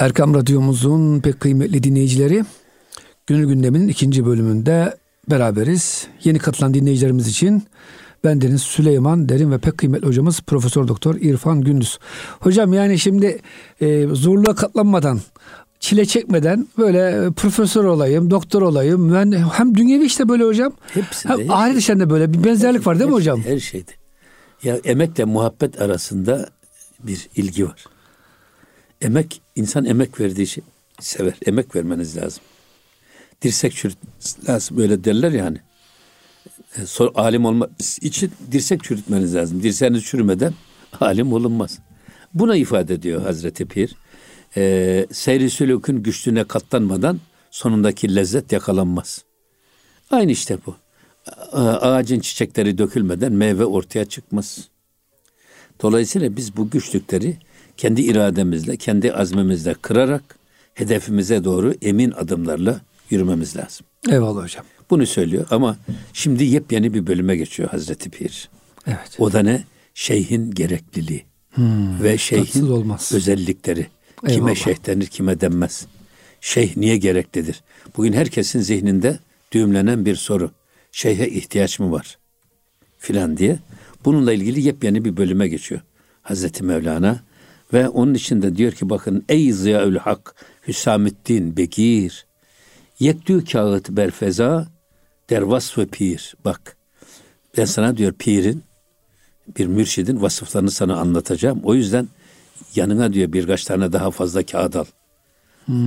Erkam 0.00 0.34
Radyomuzun 0.34 1.20
pek 1.20 1.40
kıymetli 1.40 1.82
dinleyicileri 1.82 2.44
Gönül 3.26 3.46
gündeminin 3.48 3.88
ikinci 3.88 4.26
bölümünde 4.26 4.96
beraberiz. 5.30 6.06
Yeni 6.24 6.38
katılan 6.38 6.74
dinleyicilerimiz 6.74 7.28
için 7.28 7.62
ben 8.24 8.40
Deniz 8.40 8.62
Süleyman 8.62 9.28
Derin 9.28 9.50
ve 9.50 9.58
pek 9.58 9.78
kıymetli 9.78 10.06
hocamız 10.06 10.40
Profesör 10.40 10.88
Doktor 10.88 11.14
İrfan 11.14 11.60
Gündüz. 11.60 11.98
Hocam 12.40 12.72
yani 12.72 12.98
şimdi 12.98 13.38
e, 13.80 14.06
zorluğa 14.06 14.54
katlanmadan 14.54 15.20
çile 15.80 16.04
çekmeden 16.06 16.68
böyle 16.78 17.30
profesör 17.30 17.84
olayım, 17.84 18.30
doktor 18.30 18.62
olayım. 18.62 19.14
Ben 19.14 19.32
hem 19.32 19.76
dünyevi 19.76 20.04
işte 20.04 20.28
böyle 20.28 20.44
hocam. 20.44 20.72
Hepsinde, 20.94 21.32
Hem 21.32 21.50
ahiret 21.50 21.78
işlerinde 21.78 22.10
böyle 22.10 22.32
bir 22.32 22.44
benzerlik 22.44 22.86
var 22.86 22.98
değil 22.98 23.10
mi 23.10 23.12
Her- 23.12 23.20
hocam? 23.20 23.40
Her 23.40 23.58
şeyde. 23.58 23.90
Ya 24.62 24.76
emekle 24.84 25.24
muhabbet 25.24 25.80
arasında 25.80 26.48
bir 27.00 27.28
ilgi 27.36 27.64
var. 27.66 27.84
Emek, 29.00 29.40
insan 29.56 29.84
emek 29.84 30.20
verdiği 30.20 30.46
şey 30.46 30.64
sever. 31.00 31.34
Emek 31.46 31.76
vermeniz 31.76 32.16
lazım. 32.16 32.42
Dirsek 33.42 33.72
çürütmeniz 33.72 34.36
lazım. 34.48 34.76
Böyle 34.76 35.04
derler 35.04 35.32
yani. 35.32 35.58
E, 36.76 36.86
sor- 36.86 37.12
alim 37.14 37.44
olmak 37.44 37.70
için 38.00 38.32
dirsek 38.52 38.84
çürütmeniz 38.84 39.34
lazım. 39.34 39.62
Dirseğiniz 39.62 40.04
çürümeden 40.04 40.54
alim 41.00 41.32
olunmaz. 41.32 41.78
Buna 42.34 42.56
ifade 42.56 42.94
ediyor 42.94 43.22
Hazreti 43.22 43.66
Pir. 43.66 43.96
E, 44.56 45.06
seyri 45.12 45.50
sülükün 45.50 46.02
güçlüğüne 46.02 46.44
katlanmadan 46.44 47.20
sonundaki 47.50 48.14
lezzet 48.16 48.52
yakalanmaz. 48.52 49.24
Aynı 50.10 50.32
işte 50.32 50.58
bu. 50.66 50.76
Ağacın 51.52 52.20
çiçekleri 52.20 52.78
dökülmeden 52.78 53.32
meyve 53.32 53.64
ortaya 53.64 54.04
çıkmaz. 54.04 54.68
Dolayısıyla 55.82 56.36
biz 56.36 56.56
bu 56.56 56.70
güçlükleri 56.70 57.36
kendi 57.80 58.02
irademizle, 58.02 58.76
kendi 58.76 59.12
azmimizle 59.12 59.74
kırarak 59.74 60.38
hedefimize 60.74 61.44
doğru 61.44 61.74
emin 61.82 62.10
adımlarla 62.10 62.80
yürümemiz 63.10 63.56
lazım. 63.56 63.86
Eyvallah 64.10 64.42
hocam. 64.42 64.64
Bunu 64.90 65.06
söylüyor 65.06 65.46
ama 65.50 65.76
şimdi 66.12 66.44
yepyeni 66.44 66.94
bir 66.94 67.06
bölüme 67.06 67.36
geçiyor 67.36 67.68
Hazreti 67.68 68.10
Pir. 68.10 68.48
Evet. 68.86 69.16
O 69.18 69.32
da 69.32 69.42
ne? 69.42 69.64
Şeyhin 69.94 70.50
gerekliliği 70.50 71.24
ve 72.02 72.18
şeyhin 72.18 72.70
olmaz. 72.70 73.12
özellikleri. 73.14 73.86
Eyvallah. 74.26 74.34
Kime 74.34 74.54
şeyh 74.54 74.86
denir, 74.86 75.06
kime 75.06 75.40
denmez. 75.40 75.86
Şeyh 76.40 76.76
niye 76.76 76.96
gereklidir? 76.96 77.62
Bugün 77.96 78.12
herkesin 78.12 78.60
zihninde 78.60 79.18
düğümlenen 79.52 80.06
bir 80.06 80.16
soru. 80.16 80.50
Şeyhe 80.92 81.28
ihtiyaç 81.28 81.78
mı 81.78 81.92
var? 81.92 82.18
Filan 82.98 83.36
diye. 83.36 83.58
Bununla 84.04 84.32
ilgili 84.32 84.60
yepyeni 84.60 85.04
bir 85.04 85.16
bölüme 85.16 85.48
geçiyor 85.48 85.80
Hazreti 86.22 86.64
Mevlana. 86.64 87.29
Ve 87.72 87.88
onun 87.88 88.14
içinde 88.14 88.56
diyor 88.56 88.72
ki 88.72 88.90
bakın 88.90 89.24
ey 89.28 89.52
ziyaül 89.52 89.96
hak 89.96 90.34
Hüsamettin 90.68 91.56
Bekir 91.56 92.26
yektü 93.00 93.44
kağıt 93.44 93.90
berfeza 93.90 94.66
der 95.30 95.42
vasfı 95.42 95.86
pir. 95.86 96.34
Bak 96.44 96.76
ben 97.56 97.64
sana 97.64 97.96
diyor 97.96 98.12
pirin 98.12 98.62
bir 99.58 99.66
mürşidin 99.66 100.22
vasıflarını 100.22 100.70
sana 100.70 100.96
anlatacağım. 100.96 101.60
O 101.64 101.74
yüzden 101.74 102.08
yanına 102.74 103.12
diyor 103.12 103.32
birkaç 103.32 103.64
tane 103.64 103.92
daha 103.92 104.10
fazla 104.10 104.42
kağıt 104.42 104.76
al. 104.76 104.84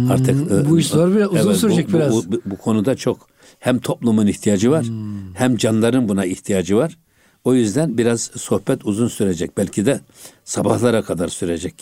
Artık 0.10 0.36
Hmm, 0.50 0.70
bu 0.70 0.78
e, 0.78 0.80
iş 0.80 0.88
zor 0.88 1.16
biraz, 1.16 1.32
uzun 1.34 1.50
bu- 1.54 1.56
sürecek 1.56 1.90
bu, 1.90 1.94
biraz. 1.94 2.14
Bu, 2.14 2.32
bu, 2.32 2.42
bu 2.46 2.58
konuda 2.58 2.96
çok 2.96 3.28
hem 3.60 3.80
toplumun 3.80 4.28
ihtiyacı 4.28 4.72
var 4.72 4.86
Hmm. 4.86 5.36
hem 5.36 5.58
canların 5.58 6.10
buna 6.10 6.26
ihtiyacı 6.26 6.78
var. 6.78 6.98
O 7.44 7.54
yüzden 7.54 7.98
biraz 7.98 8.22
sohbet 8.22 8.86
uzun 8.86 9.08
sürecek. 9.08 9.58
Belki 9.58 9.86
de 9.86 10.00
sabahlara 10.44 11.02
kadar 11.02 11.28
sürecek. 11.28 11.76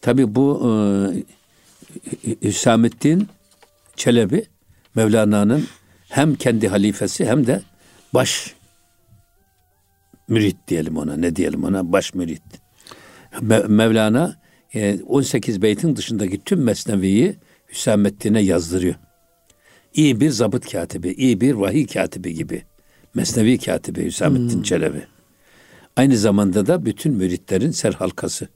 Tabi 0.00 0.34
bu 0.34 0.62
e, 0.64 0.70
Hüsamettin 2.42 3.28
Çelebi 3.96 4.46
Mevlana'nın 4.94 5.66
hem 6.08 6.34
kendi 6.34 6.68
halifesi 6.68 7.26
hem 7.26 7.46
de 7.46 7.62
baş 8.14 8.54
mürit 10.28 10.56
diyelim 10.68 10.96
ona. 10.96 11.16
Ne 11.16 11.36
diyelim 11.36 11.64
ona? 11.64 11.92
Baş 11.92 12.14
mürit. 12.14 12.42
Me- 13.32 13.68
Mevlana 13.68 14.36
e, 14.74 14.98
18 15.02 15.62
beytin 15.62 15.96
dışındaki 15.96 16.44
tüm 16.44 16.62
mesneviyi 16.64 17.36
Hüsamettin'e 17.68 18.40
yazdırıyor. 18.40 18.94
İyi 19.94 20.20
bir 20.20 20.30
zabıt 20.30 20.72
katibi, 20.72 21.12
iyi 21.12 21.40
bir 21.40 21.52
vahiy 21.54 21.86
katibi 21.86 22.34
gibi. 22.34 22.62
Mesnevi 23.16 23.58
katibi 23.58 24.04
Hüsamettin 24.04 24.62
Çelebi. 24.62 25.02
Aynı 25.96 26.16
zamanda 26.18 26.66
da 26.66 26.86
bütün 26.86 27.12
müritlerin 27.12 27.70
serhalkası, 27.70 28.48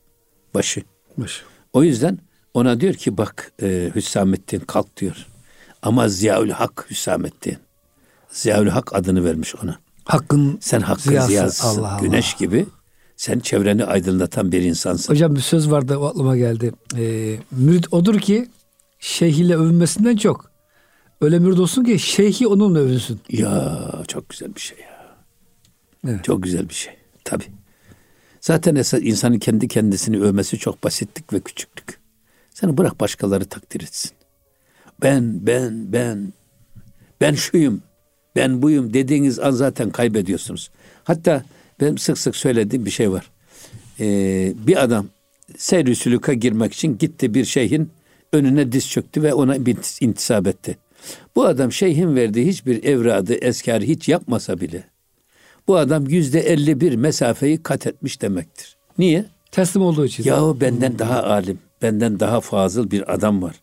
başı. 0.55 0.83
Baş. 1.17 1.43
O 1.73 1.83
yüzden 1.83 2.19
ona 2.55 2.81
diyor 2.81 2.95
ki 2.95 3.17
bak 3.17 3.53
e, 3.63 3.91
Hüsamettin 3.95 4.61
kalk 4.61 4.97
diyor. 4.97 5.27
Ama 5.83 6.09
Ziyaül 6.09 6.51
Hak 6.51 6.87
Hüsamettin. 6.91 7.57
Ziyaül 8.31 8.69
Hak 8.69 8.95
adını 8.95 9.25
vermiş 9.25 9.55
ona. 9.65 9.79
Hakkın 10.05 10.59
Sen 10.61 10.81
hakkın 10.81 11.11
ziyası. 11.11 11.29
ziyasısın. 11.29 11.81
Allah 11.81 11.93
Allah. 11.93 12.01
Güneş 12.01 12.35
gibi 12.35 12.67
sen 13.17 13.39
çevreni 13.39 13.85
aydınlatan 13.85 14.53
bir 14.53 14.63
insansın. 14.63 15.13
Hocam 15.13 15.37
bir 15.37 15.41
söz 15.41 15.71
vardı 15.71 15.97
o 15.99 16.05
aklıma 16.05 16.37
geldi. 16.37 16.73
Ee, 16.97 17.37
mürit 17.51 17.93
odur 17.93 18.19
ki 18.19 18.49
şeyh 18.99 19.39
ile 19.39 19.57
övünmesinden 19.57 20.17
çok. 20.17 20.51
Öyle 21.21 21.39
mürit 21.39 21.59
olsun 21.59 21.85
ki 21.85 21.99
şeyhi 21.99 22.47
onunla 22.47 22.79
övünsün. 22.79 23.21
Ya 23.29 23.89
çok 24.09 24.29
güzel 24.29 24.55
bir 24.55 24.61
şey 24.61 24.79
ya. 24.79 25.17
Evet. 26.09 26.25
Çok 26.25 26.43
güzel 26.43 26.69
bir 26.69 26.75
şey. 26.75 26.93
Tabi. 27.25 27.45
Zaten 28.41 28.75
esas 28.75 29.01
insanın 29.03 29.39
kendi 29.39 29.69
kendisini 29.69 30.21
övmesi 30.21 30.59
çok 30.59 30.85
basitlik 30.85 31.33
ve 31.33 31.41
küçüklük. 31.41 32.01
Sen 32.55 32.79
bırak 32.79 33.01
başkaları 33.01 33.45
takdir 33.45 33.81
etsin. 33.81 34.11
Ben, 35.03 35.47
ben, 35.47 35.93
ben, 35.93 36.33
ben 37.21 37.35
şuyum, 37.35 37.83
ben 38.37 38.63
buyum 38.63 38.95
dediğiniz 38.95 39.39
an 39.39 39.51
zaten 39.51 39.91
kaybediyorsunuz. 39.91 40.71
Hatta 41.05 41.45
benim 41.81 41.99
sık 41.99 42.19
sık 42.19 42.37
söylediğim 42.37 42.87
bir 42.87 42.91
şey 42.91 43.11
var. 43.11 43.31
Ee, 44.01 44.53
bir 44.67 44.83
adam 44.85 45.07
seyri 45.57 45.97
sülüka 45.97 46.33
girmek 46.33 46.73
için 46.73 46.99
gitti 46.99 47.35
bir 47.35 47.45
şeyhin 47.45 47.91
önüne 48.33 48.73
diz 48.73 48.91
çöktü 48.91 49.23
ve 49.23 49.35
ona 49.35 49.67
bir 49.67 49.77
intisap 50.01 50.47
etti. 50.47 50.77
Bu 51.37 51.45
adam 51.47 51.73
şeyhin 51.73 52.17
verdiği 52.17 52.47
hiçbir 52.47 52.85
evradı, 52.85 53.35
eskarı 53.35 53.85
hiç 53.85 54.09
yapmasa 54.09 54.61
bile 54.61 54.85
bu 55.71 55.77
adam 55.77 56.07
yüzde 56.07 56.41
elli 56.41 56.81
bir 56.81 56.97
mesafeyi 56.97 57.63
kat 57.63 57.87
etmiş 57.87 58.23
demektir. 58.23 58.77
Niye? 58.99 59.25
Teslim 59.51 59.83
olduğu 59.83 60.07
için. 60.07 60.25
Yahu 60.25 60.61
benden 60.61 60.99
daha 60.99 61.23
alim, 61.23 61.59
benden 61.83 62.21
daha 62.21 62.41
fazıl 62.41 62.91
bir 62.91 63.15
adam 63.15 63.43
var. 63.43 63.57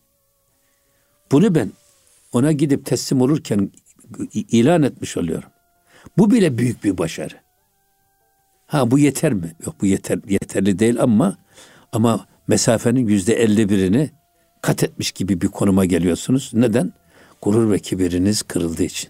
Bunu 1.32 1.56
ben 1.56 1.72
ona 2.34 2.52
gidip 2.52 2.86
teslim 2.86 3.22
olurken 3.22 3.72
ilan 4.34 4.84
etmiş 4.84 5.18
oluyorum. 5.18 5.50
Bu 6.18 6.32
bile 6.32 6.58
büyük 6.58 6.84
bir 6.84 6.98
başarı. 6.98 7.36
Ha 8.68 8.92
bu 8.92 9.00
yeter 9.00 9.34
mi? 9.34 9.56
Yok 9.66 9.76
bu 9.82 9.86
yeter 9.86 10.20
yeterli 10.28 10.80
değil 10.80 11.02
ama 11.02 11.38
ama 11.92 12.26
mesafenin 12.48 13.08
yüzde 13.08 13.34
elli 13.34 13.70
birini 13.70 14.10
kat 14.62 14.84
etmiş 14.84 15.12
gibi 15.12 15.42
bir 15.42 15.48
konuma 15.48 15.86
geliyorsunuz. 15.86 16.52
Neden? 16.54 16.94
Gurur 17.42 17.72
ve 17.72 17.80
kibiriniz 17.80 18.42
kırıldığı 18.42 18.84
için. 18.84 19.10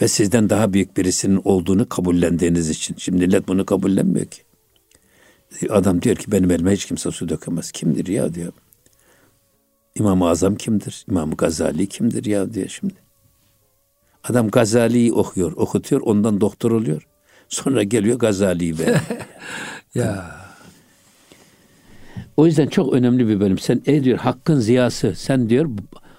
Ve 0.00 0.08
sizden 0.08 0.50
daha 0.50 0.72
büyük 0.72 0.96
birisinin 0.96 1.40
olduğunu 1.44 1.88
kabullendiğiniz 1.88 2.70
için. 2.70 2.96
Şimdi 2.98 3.26
millet 3.26 3.48
bunu 3.48 3.66
kabullenmiyor 3.66 4.26
ki. 4.26 4.42
Adam 5.70 6.02
diyor 6.02 6.16
ki 6.16 6.32
benim 6.32 6.50
elime 6.50 6.72
hiç 6.72 6.86
kimse 6.86 7.10
su 7.10 7.28
dökemez. 7.28 7.72
Kimdir 7.72 8.06
ya 8.06 8.34
diyor. 8.34 8.52
İmam-ı 9.94 10.28
Azam 10.28 10.54
kimdir? 10.54 11.04
İmam 11.10 11.30
Gazali 11.30 11.86
kimdir 11.86 12.24
ya 12.24 12.54
diyor 12.54 12.68
şimdi. 12.68 12.94
Adam 14.24 14.50
Gazali'yi 14.50 15.12
okuyor, 15.12 15.52
okutuyor, 15.52 16.02
ondan 16.02 16.40
doktor 16.40 16.70
oluyor. 16.70 17.06
Sonra 17.48 17.82
geliyor 17.82 18.18
Gazali'yi 18.18 18.78
be. 18.78 19.00
Ya. 19.94 20.36
o 22.36 22.46
yüzden 22.46 22.66
çok 22.66 22.92
önemli 22.92 23.28
bir 23.28 23.40
bölüm. 23.40 23.58
Sen 23.58 23.82
ey 23.86 24.04
diyor 24.04 24.18
hakkın 24.18 24.60
ziyası, 24.60 25.14
sen 25.16 25.48
diyor 25.48 25.70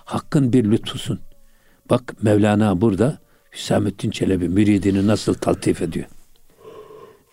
hakkın 0.05 0.53
bir 0.53 0.71
lütfusun. 0.71 1.19
Bak 1.89 2.23
Mevlana 2.23 2.81
burada 2.81 3.19
Hüsamettin 3.53 4.11
Çelebi 4.11 4.49
müridini 4.49 5.07
nasıl 5.07 5.33
taltif 5.33 5.81
ediyor. 5.81 6.05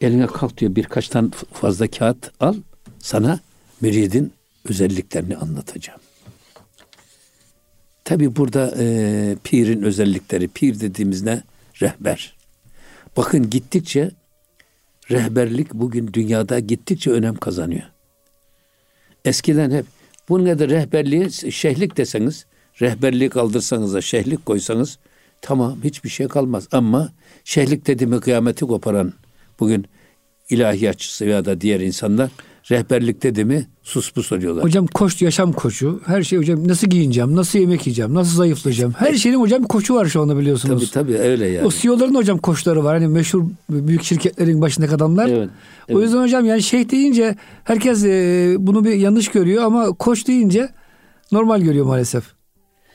Eline 0.01 0.27
kalk 0.27 0.59
diyor 0.59 0.75
birkaç 0.75 1.09
tane 1.09 1.31
fazla 1.53 1.89
kağıt 1.89 2.31
al 2.41 2.55
sana 2.99 3.41
müridin 3.81 4.33
özelliklerini 4.69 5.37
anlatacağım. 5.37 6.01
Tabi 8.05 8.37
burada 8.37 8.75
e, 8.79 9.37
pirin 9.45 9.83
özellikleri, 9.83 10.49
pir 10.49 10.81
dediğimiz 10.81 11.23
ne? 11.23 11.43
Rehber. 11.83 12.37
Bakın 13.17 13.51
gittikçe 13.51 14.11
rehberlik 15.11 15.75
bugün 15.75 16.13
dünyada 16.13 16.59
gittikçe 16.59 17.11
önem 17.11 17.35
kazanıyor. 17.35 17.83
Eskiden 19.25 19.71
hep 19.71 19.87
bu 20.29 20.45
ne 20.45 20.59
de 20.59 20.69
rehberliğe 20.69 21.31
şeyhlik 21.31 21.97
deseniz, 21.97 22.47
rehberlik 22.81 23.33
kaldırsanız 23.33 23.95
da 23.95 24.01
şeyhlik 24.01 24.47
koysanız 24.47 24.99
tamam 25.41 25.77
hiçbir 25.85 26.09
şey 26.09 26.29
kalmaz. 26.29 26.69
Ama 26.73 27.13
şeyhlik 27.45 27.87
dedi 27.87 28.07
mi 28.07 28.21
kıyameti 28.21 28.65
koparan 28.65 29.13
bugün 29.61 29.87
ilahiyatçısı 30.51 31.25
ya 31.25 31.45
da 31.45 31.61
diğer 31.61 31.81
insanlar 31.81 32.31
rehberlik 32.71 33.23
dedi 33.23 33.45
mi 33.45 33.67
sus 33.83 34.11
pus 34.13 34.33
oluyorlar. 34.33 34.65
Hocam 34.65 34.87
koç 34.87 35.23
yaşam 35.23 35.53
koçu. 35.53 36.01
Her 36.07 36.23
şey 36.23 36.39
hocam 36.39 36.69
nasıl 36.69 36.87
giyineceğim, 36.87 37.37
nasıl 37.37 37.59
yemek 37.59 37.87
yiyeceğim, 37.87 38.15
nasıl 38.15 38.37
zayıflayacağım. 38.37 38.93
Her 38.93 39.15
şeyin 39.15 39.41
hocam 39.41 39.63
koçu 39.63 39.95
var 39.95 40.07
şu 40.07 40.23
anda 40.23 40.39
biliyorsunuz. 40.39 40.91
Tabii 40.91 41.07
tabii 41.07 41.19
öyle 41.19 41.47
yani. 41.47 41.67
O 41.67 41.71
CEO'ların 41.71 42.15
hocam 42.15 42.39
koçları 42.39 42.85
var. 42.85 42.95
Hani 42.99 43.09
meşhur 43.09 43.45
büyük 43.71 44.03
şirketlerin 44.03 44.61
başındaki 44.61 44.95
adamlar. 44.95 45.29
Evet, 45.29 45.49
O 45.93 46.03
yüzden 46.03 46.23
hocam 46.23 46.45
yani 46.47 46.63
şeyh 46.63 46.91
deyince 46.91 47.37
herkes 47.65 48.05
e, 48.05 48.55
bunu 48.59 48.85
bir 48.85 48.95
yanlış 48.95 49.29
görüyor 49.29 49.65
ama 49.65 49.87
koç 49.89 50.29
deyince 50.29 50.69
normal 51.33 51.61
görüyor 51.61 51.87
maalesef. 51.87 52.25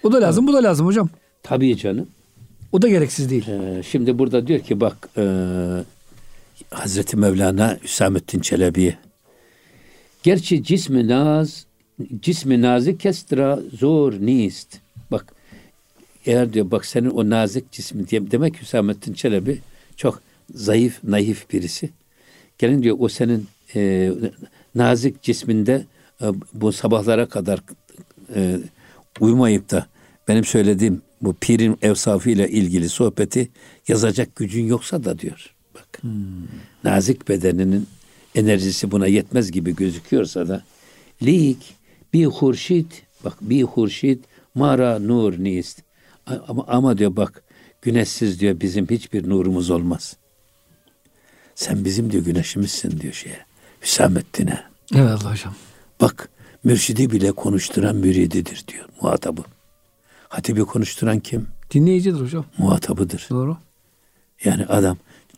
O 0.03 0.11
da 0.11 0.21
lazım, 0.21 0.47
bu 0.47 0.53
da 0.53 0.63
lazım 0.63 0.85
hocam. 0.85 1.09
Tabii 1.43 1.77
canım. 1.77 2.07
O 2.71 2.81
da 2.81 2.87
gereksiz 2.87 3.29
değil. 3.29 3.47
Ee, 3.47 3.83
şimdi 3.83 4.19
burada 4.19 4.47
diyor 4.47 4.59
ki 4.59 4.79
bak 4.79 5.09
e, 5.17 5.23
Hazreti 6.71 7.17
Mevlana 7.17 7.77
Hüsamettin 7.83 8.39
Çelebi'ye 8.39 8.97
Gerçi 10.23 10.63
cismi 10.63 11.07
naz 11.07 11.65
cismi 12.21 12.61
nazik 12.61 12.99
kestra 12.99 13.59
zor 13.73 14.13
nist. 14.13 14.77
Bak 15.11 15.33
eğer 16.25 16.53
diyor 16.53 16.71
bak 16.71 16.85
senin 16.85 17.09
o 17.09 17.29
nazik 17.29 17.71
cismi 17.71 18.07
diye 18.07 18.31
demek 18.31 18.61
Hüsamettin 18.61 19.13
Çelebi 19.13 19.59
çok 19.95 20.21
zayıf, 20.53 21.03
naif 21.03 21.53
birisi. 21.53 21.89
Gelin 22.57 22.83
diyor 22.83 22.95
o 22.99 23.09
senin 23.09 23.47
e, 23.75 24.11
nazik 24.75 25.23
cisminde 25.23 25.85
e, 26.21 26.25
bu 26.53 26.71
sabahlara 26.71 27.25
kadar 27.25 27.59
e, 28.35 28.59
uyumayıp 29.19 29.71
da 29.71 29.87
benim 30.27 30.45
söylediğim 30.45 31.01
bu 31.21 31.33
pirin 31.33 31.77
evsafı 31.81 32.29
ile 32.29 32.49
ilgili 32.49 32.89
sohbeti 32.89 33.49
yazacak 33.87 34.35
gücün 34.35 34.65
yoksa 34.65 35.03
da 35.03 35.19
diyor. 35.19 35.55
Bak. 35.75 36.01
Nazik 36.83 37.29
bedeninin 37.29 37.87
enerjisi 38.35 38.91
buna 38.91 39.07
yetmez 39.07 39.51
gibi 39.51 39.75
gözüküyorsa 39.75 40.47
da 40.47 40.63
lik 41.23 41.75
bir 42.13 42.25
hurşit 42.25 43.03
bak 43.25 43.37
bir 43.41 43.63
hurşit 43.63 44.25
mara 44.55 44.99
nur 44.99 45.33
nist. 45.33 45.81
Ama, 46.47 46.65
ama 46.67 46.97
diyor 46.97 47.15
bak 47.15 47.43
güneşsiz 47.81 48.39
diyor 48.39 48.59
bizim 48.59 48.87
hiçbir 48.89 49.29
nurumuz 49.29 49.69
olmaz. 49.69 50.17
Sen 51.55 51.85
bizim 51.85 52.11
diyor 52.11 52.25
güneşimizsin 52.25 52.99
diyor 52.99 53.13
şeye. 53.13 53.45
Hüsamettin'e. 53.81 54.63
Evet 54.95 55.23
hocam. 55.23 55.55
Bak 56.01 56.29
mürşidi 56.67 57.11
bile 57.11 57.31
konuşturan 57.31 57.95
mürididir 57.95 58.65
diyor 58.67 58.85
muhatabı. 59.01 59.43
Hatibi 60.29 60.61
konuşturan 60.61 61.19
kim? 61.19 61.47
Dinleyicidir 61.71 62.19
hocam. 62.19 62.45
Muhatabıdır. 62.57 63.27
Doğru. 63.29 63.57
Yani 64.43 64.65
adam 64.65 64.97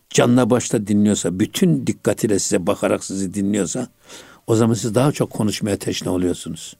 canla 0.09 0.49
başla 0.49 0.87
dinliyorsa, 0.87 1.39
bütün 1.39 1.87
dikkatiyle 1.87 2.39
size 2.39 2.67
bakarak 2.67 3.03
sizi 3.03 3.33
dinliyorsa 3.33 3.87
o 4.47 4.55
zaman 4.55 4.73
siz 4.73 4.95
daha 4.95 5.11
çok 5.11 5.29
konuşmaya 5.29 5.77
teşne 5.77 6.09
oluyorsunuz. 6.09 6.75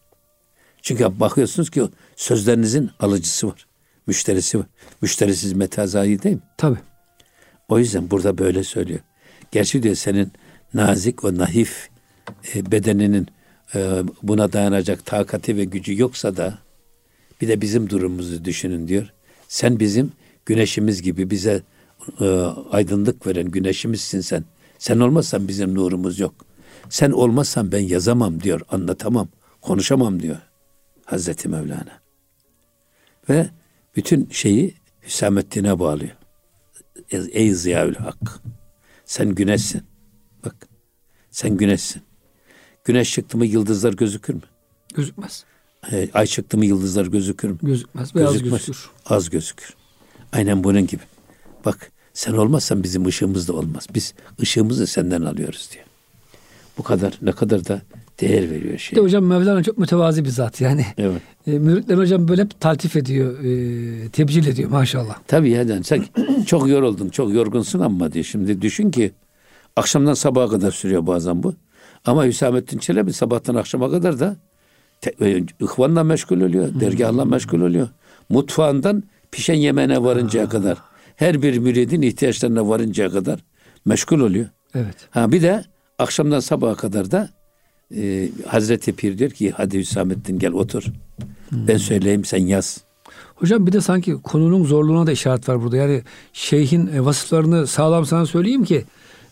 Çünkü 0.82 1.20
bakıyorsunuz 1.20 1.70
ki 1.70 1.84
sözlerinizin 2.16 2.92
alıcısı 3.00 3.48
var, 3.48 3.68
müşterisi 4.08 4.60
var. 4.60 4.68
Müşterisiz 5.02 5.54
metazayı 5.54 6.24
değil 6.24 6.36
mi? 6.36 6.42
Tabii. 6.58 6.80
O 7.68 7.80
yüzden 7.80 8.12
burada 8.12 8.38
böyle 8.38 8.64
söylüyor. 8.64 9.00
Gerçi 9.52 9.84
diyor 9.84 9.96
senin 9.96 10.32
nazik 10.74 11.24
o 11.24 11.38
nahif 11.38 11.90
e, 12.56 12.72
bedeninin 12.72 13.28
buna 14.24 14.54
dayanacak 14.54 15.06
takati 15.06 15.58
ve 15.58 15.64
gücü 15.64 16.02
yoksa 16.02 16.38
da 16.38 16.58
bir 17.42 17.48
de 17.48 17.62
bizim 17.62 17.90
durumumuzu 17.90 18.46
düşünün 18.46 18.88
diyor. 18.88 19.14
Sen 19.48 19.80
bizim 19.80 20.12
güneşimiz 20.46 21.02
gibi 21.02 21.30
bize 21.30 21.64
e, 22.20 22.26
aydınlık 22.72 23.28
veren 23.28 23.52
güneşimizsin 23.52 24.22
sen. 24.22 24.46
Sen 24.80 25.00
olmazsan 25.00 25.48
bizim 25.48 25.76
nurumuz 25.76 26.20
yok. 26.20 26.36
Sen 26.90 27.12
olmazsan 27.12 27.72
ben 27.72 27.80
yazamam 27.80 28.42
diyor, 28.42 28.62
anlatamam, 28.70 29.28
konuşamam 29.62 30.22
diyor 30.22 30.38
Hazreti 31.06 31.50
Mevlana. 31.50 32.00
Ve 33.30 33.50
bütün 33.96 34.30
şeyi 34.32 34.76
Hüsamettin'e 35.04 35.80
bağlıyor. 35.80 36.16
Ey 37.12 37.54
Ziyaül 37.54 37.96
Hak. 37.96 38.42
Sen 39.06 39.36
güneşsin. 39.36 39.84
Bak. 40.46 40.68
Sen 41.32 41.58
güneşsin. 41.58 42.02
Güneş 42.90 43.14
çıktı 43.14 43.38
mı 43.38 43.46
yıldızlar 43.46 43.94
gözükür 43.94 44.34
mü? 44.34 44.42
Gözükmez. 44.96 45.44
E, 45.92 46.10
ay 46.14 46.26
çıktı 46.26 46.58
mı 46.58 46.66
yıldızlar 46.66 47.06
gözükür 47.06 47.50
mü? 47.50 47.58
Gözükmez. 47.64 48.16
Beyaz 48.16 48.34
Gözükmez. 48.34 48.52
gözükür. 48.52 48.90
Az 49.06 49.30
gözükür. 49.30 49.74
Aynen 50.34 50.64
bunun 50.64 50.88
gibi. 50.88 51.02
Bak 51.66 51.92
sen 52.14 52.34
olmazsan 52.34 52.84
bizim 52.84 53.06
ışığımız 53.06 53.48
da 53.48 53.54
olmaz. 53.54 53.88
Biz 53.94 54.14
ışığımızı 54.42 54.88
senden 54.88 55.22
alıyoruz 55.22 55.70
diyor. 55.74 55.86
Bu 56.78 56.84
kadar 56.84 57.14
ne 57.22 57.32
kadar 57.32 57.68
da 57.68 57.82
değer 58.22 58.52
veriyor 58.52 58.78
şey. 58.78 58.96
de 58.96 59.02
hocam 59.02 59.26
Mevlana 59.26 59.64
çok 59.64 59.78
mütevazi 59.78 60.26
bir 60.26 60.30
zat 60.30 60.62
yani. 60.62 60.86
Evet. 60.98 61.22
E, 61.48 61.52
müritler 61.52 61.98
hocam 61.98 62.28
böyle 62.28 62.42
hep 62.42 62.60
taltif 62.60 62.96
ediyor, 62.96 63.40
e, 63.44 64.10
tebcil 64.10 64.48
ediyor 64.48 64.70
maşallah. 64.70 65.18
Tabii 65.28 65.50
yani 65.50 65.84
sen 65.84 66.06
çok 66.46 66.68
yoruldun, 66.70 67.10
çok 67.10 67.34
yorgunsun 67.34 67.80
ama 67.80 68.12
diyor. 68.14 68.26
Şimdi 68.26 68.62
düşün 68.62 68.92
ki 68.92 69.12
akşamdan 69.76 70.14
sabaha 70.14 70.50
kadar 70.50 70.72
sürüyor 70.72 71.08
bazen 71.08 71.44
bu. 71.44 71.56
Ama 72.06 72.26
Hüsamettin 72.26 72.78
Çelebi 72.78 73.14
sabahtan 73.14 73.56
akşama 73.56 73.92
kadar 73.92 74.20
da 74.20 74.36
te, 75.02 75.14
e, 75.22 76.04
meşgul 76.04 76.42
oluyor, 76.42 76.80
dergahla 76.80 77.26
meşgul 77.26 77.62
oluyor. 77.62 77.88
Mutfağından 78.30 79.04
pişen 79.32 79.56
yemeğine 79.56 80.04
varıncaya 80.04 80.50
kadar, 80.50 80.78
her 81.16 81.42
bir 81.42 81.58
müridin 81.58 82.02
ihtiyaçlarına 82.02 82.70
varıncaya 82.70 83.10
kadar 83.10 83.40
meşgul 83.86 84.20
oluyor. 84.20 84.46
Evet. 84.76 84.96
Ha 85.10 85.32
bir 85.32 85.42
de 85.42 85.64
akşamdan 86.00 86.40
sabaha 86.40 86.76
kadar 86.76 87.12
da 87.12 87.30
e, 87.96 88.30
Hazreti 88.48 88.94
Pir 88.94 89.18
diyor 89.18 89.32
ki 89.32 89.52
hadi 89.58 89.80
Hüsamettin 89.80 90.40
gel 90.40 90.52
otur. 90.52 90.84
Ben 91.52 91.78
söyleyeyim 91.78 92.26
sen 92.26 92.38
yaz. 92.38 92.84
Hocam 93.36 93.68
bir 93.68 93.72
de 93.72 93.82
sanki 93.82 94.14
konunun 94.14 94.64
zorluğuna 94.64 95.08
da 95.08 95.12
işaret 95.12 95.50
var 95.50 95.62
burada. 95.62 95.78
Yani 95.78 96.04
şeyhin 96.34 96.88
e, 96.88 97.06
vasıflarını 97.06 97.68
sağlam 97.68 98.06
sana 98.06 98.26
söyleyeyim 98.26 98.64
ki 98.64 98.86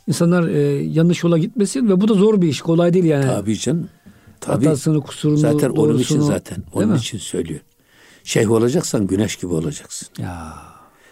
insanlar 0.07 0.47
e, 0.47 0.61
yanlış 0.83 1.23
yola 1.23 1.37
gitmesin 1.37 1.89
ve 1.89 2.01
bu 2.01 2.07
da 2.07 2.13
zor 2.13 2.41
bir 2.41 2.47
iş. 2.47 2.61
Kolay 2.61 2.93
değil 2.93 3.05
yani. 3.05 3.25
Tabii 3.25 3.57
canım. 3.59 3.89
Tabii. 4.41 4.65
Hatasını, 4.65 5.01
kusurunu, 5.01 5.37
Zaten 5.37 5.69
onun 5.69 5.97
için 5.97 6.15
doğrusunu, 6.15 6.23
zaten. 6.23 6.57
Onun 6.73 6.95
için 6.95 7.17
söylüyor. 7.17 7.59
Şeyh 8.23 8.51
olacaksan 8.51 9.07
güneş 9.07 9.35
gibi 9.35 9.53
olacaksın. 9.53 10.07
Ya 10.19 10.53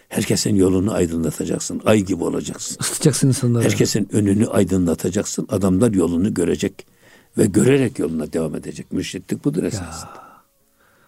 Herkesin 0.08 0.54
yolunu 0.56 0.92
aydınlatacaksın. 0.92 1.80
Ay 1.84 2.00
gibi 2.00 2.24
olacaksın. 2.24 2.76
ısıtacaksın 2.80 3.28
insanları. 3.28 3.64
Herkesin 3.64 4.08
önünü 4.12 4.46
aydınlatacaksın. 4.46 5.46
Adamlar 5.50 5.92
yolunu 5.92 6.34
görecek 6.34 6.86
ve 7.38 7.46
görerek 7.46 7.98
yoluna 7.98 8.32
devam 8.32 8.54
edecek. 8.54 8.92
Mürşitlik 8.92 9.44
budur 9.44 9.62
esasında. 9.62 10.26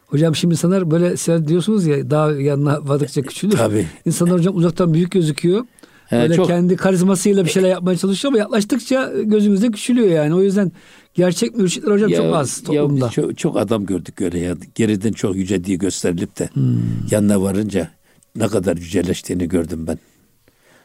Hocam 0.07 0.37
şimdi 0.37 0.53
insanlar 0.53 0.90
böyle 0.90 1.16
sen 1.16 1.48
diyorsunuz 1.48 1.87
ya 1.87 2.11
daha 2.11 2.33
yanına 2.33 2.88
vardıkça 2.88 3.22
küçülür. 3.22 3.57
Tabii. 3.57 3.87
İnsanlar 4.05 4.38
hocam 4.38 4.57
uzaktan 4.57 4.94
büyük 4.94 5.11
gözüküyor. 5.12 5.64
He, 6.09 6.16
Böyle 6.18 6.35
çok- 6.35 6.47
kendi 6.47 6.77
karizmasıyla 6.77 7.44
bir 7.44 7.51
şeyler 7.51 7.68
yapmaya 7.68 7.97
çalışıyor 7.97 8.33
ama 8.33 8.38
yaklaştıkça 8.38 9.12
gözümüzde 9.25 9.71
küçülüyor 9.71 10.09
yani. 10.09 10.35
O 10.35 10.42
yüzden 10.42 10.73
gerçek 11.14 11.57
mürşitler 11.57 11.90
hocam 11.92 12.11
çok 12.12 12.35
az 12.37 12.62
ya 12.71 12.83
toplumda. 12.83 13.07
biz 13.07 13.12
çok, 13.14 13.38
çok 13.38 13.57
adam 13.57 13.87
gördük 13.87 14.21
öyle 14.21 14.38
ya. 14.38 14.55
Geriden 14.75 15.12
çok 15.12 15.37
yüce 15.37 15.64
diye 15.64 15.77
gösterilip 15.77 16.38
de 16.38 16.49
Hmm. 16.53 16.79
yanına 17.11 17.42
varınca 17.42 17.88
ne 18.37 18.47
kadar 18.49 18.77
yüceleştiğini 18.77 19.49
gördüm 19.49 19.87
ben. 19.87 19.99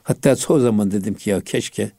Hatta 0.04 0.36
çoğu 0.36 0.60
zaman 0.60 0.92
dedim 0.92 1.14
ki 1.14 1.30
ya 1.30 1.42
keşke 1.42 1.92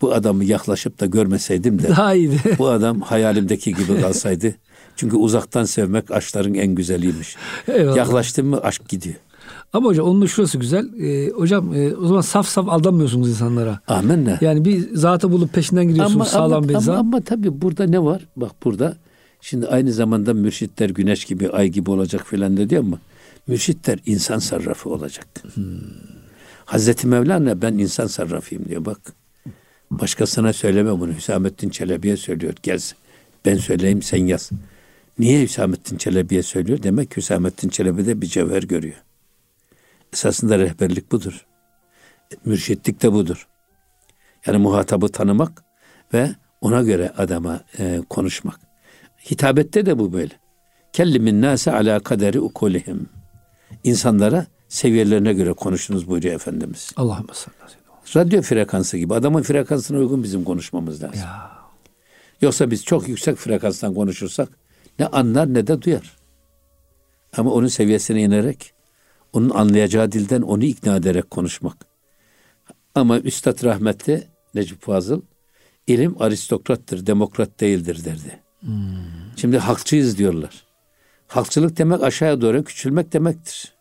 bu 0.00 0.12
adamı 0.14 0.44
yaklaşıp 0.44 1.00
da 1.00 1.06
görmeseydim 1.06 1.82
de 1.82 1.88
Daha 1.88 2.14
iyiydi. 2.14 2.36
bu 2.58 2.68
adam 2.68 3.00
hayalimdeki 3.00 3.74
gibi 3.74 4.00
kalsaydı. 4.00 4.54
Çünkü 4.96 5.16
uzaktan 5.16 5.64
sevmek 5.64 6.10
aşkların 6.10 6.54
en 6.54 6.74
güzeliymiş. 6.74 7.36
Eyvallah. 7.68 7.96
Yaklaştın 7.96 8.46
mı 8.46 8.60
aşk 8.62 8.88
gidiyor. 8.88 9.14
Ama 9.72 9.88
hocam 9.88 10.06
onun 10.06 10.22
da 10.22 10.26
şurası 10.26 10.58
güzel. 10.58 11.00
Ee, 11.00 11.30
hocam 11.30 11.74
e, 11.74 11.96
o 11.96 12.06
zaman 12.06 12.20
saf 12.20 12.48
saf 12.48 12.68
aldanmıyorsunuz 12.68 13.28
insanlara. 13.28 13.80
Amenna. 13.86 14.38
Yani 14.40 14.64
bir 14.64 14.94
zatı 14.96 15.32
bulup 15.32 15.52
peşinden 15.52 15.88
gidiyorsunuz 15.88 16.16
ama, 16.16 16.24
sağlam 16.24 16.58
ama, 16.58 16.68
bir 16.68 16.74
ama, 16.74 16.80
zat. 16.80 16.98
ama 16.98 17.20
tabii 17.20 17.62
burada 17.62 17.86
ne 17.86 18.04
var? 18.04 18.22
Bak 18.36 18.52
burada 18.64 18.96
şimdi 19.40 19.66
aynı 19.66 19.92
zamanda 19.92 20.34
mürşitler 20.34 20.90
güneş 20.90 21.24
gibi 21.24 21.50
ay 21.50 21.68
gibi 21.68 21.90
olacak 21.90 22.26
filan 22.26 22.70
diyor 22.70 22.84
ama 22.84 22.98
mürşitler 23.46 23.98
insan 24.06 24.38
sarrafı 24.38 24.90
olacak. 24.90 25.26
Hazreti 26.64 27.06
Mevlana 27.06 27.62
ben 27.62 27.72
insan 27.72 28.06
sarrafıyım 28.06 28.64
diyor 28.68 28.84
bak. 28.84 28.98
Başkasına 29.90 30.52
söyleme 30.52 31.00
bunu. 31.00 31.12
Hüsamettin 31.12 31.70
Çelebi'ye 31.70 32.16
söylüyor. 32.16 32.54
Gel 32.62 32.80
ben 33.44 33.56
söyleyeyim 33.56 34.02
sen 34.02 34.26
yaz. 34.26 34.50
Niye 35.18 35.42
Hüsamettin 35.42 35.96
Çelebi'ye 35.96 36.42
söylüyor? 36.42 36.82
Demek 36.82 37.10
ki 37.10 37.16
Hüsamettin 37.16 37.68
Çelebi'de 37.68 38.20
bir 38.20 38.26
cevher 38.26 38.62
görüyor. 38.62 38.96
Esasında 40.12 40.58
rehberlik 40.58 41.12
budur. 41.12 41.46
Mürşitlik 42.44 43.02
de 43.02 43.12
budur. 43.12 43.48
Yani 44.46 44.58
muhatabı 44.58 45.08
tanımak 45.08 45.64
ve 46.14 46.30
ona 46.60 46.82
göre 46.82 47.12
adama 47.18 47.60
e, 47.78 48.00
konuşmak. 48.08 48.60
Hitabette 49.30 49.86
de 49.86 49.98
bu 49.98 50.12
böyle. 50.12 50.34
Kellimin 50.92 51.42
nase 51.42 51.72
ala 51.72 52.00
kaderi 52.00 52.40
ukulihim. 52.40 53.08
İnsanlara 53.84 54.46
seviyelerine 54.68 55.32
göre 55.32 55.52
konuşunuz 55.52 56.08
buyuruyor 56.08 56.34
Efendimiz. 56.34 56.78
Sallallahu 56.78 57.26
Radyo 58.16 58.42
frekansı 58.42 58.98
gibi. 58.98 59.14
Adamın 59.14 59.42
frekansına 59.42 59.98
uygun 59.98 60.22
bizim 60.22 60.44
konuşmamız 60.44 61.02
lazım. 61.02 61.20
Ya. 61.20 61.50
Yoksa 62.40 62.70
biz 62.70 62.84
çok 62.84 63.08
yüksek 63.08 63.36
frekanstan 63.36 63.94
konuşursak 63.94 64.48
ne 64.98 65.06
anlar 65.06 65.54
ne 65.54 65.66
de 65.66 65.82
duyar. 65.82 66.16
Ama 67.36 67.50
onun 67.50 67.66
seviyesine 67.66 68.22
inerek, 68.22 68.74
onun 69.32 69.50
anlayacağı 69.50 70.12
dilden 70.12 70.42
onu 70.42 70.64
ikna 70.64 70.96
ederek 70.96 71.30
konuşmak. 71.30 71.86
Ama 72.94 73.18
Üstad 73.18 73.64
rahmetli 73.64 74.24
Necip 74.54 74.82
Fazıl, 74.82 75.22
ilim 75.86 76.22
aristokrattır, 76.22 77.06
demokrat 77.06 77.60
değildir 77.60 78.04
derdi. 78.04 78.40
Hmm. 78.60 78.72
Şimdi 79.36 79.58
halkçıyız 79.58 80.18
diyorlar. 80.18 80.64
Halkçılık 81.26 81.78
demek 81.78 82.02
aşağıya 82.02 82.40
doğru 82.40 82.64
küçülmek 82.64 83.12
demektir. 83.12 83.72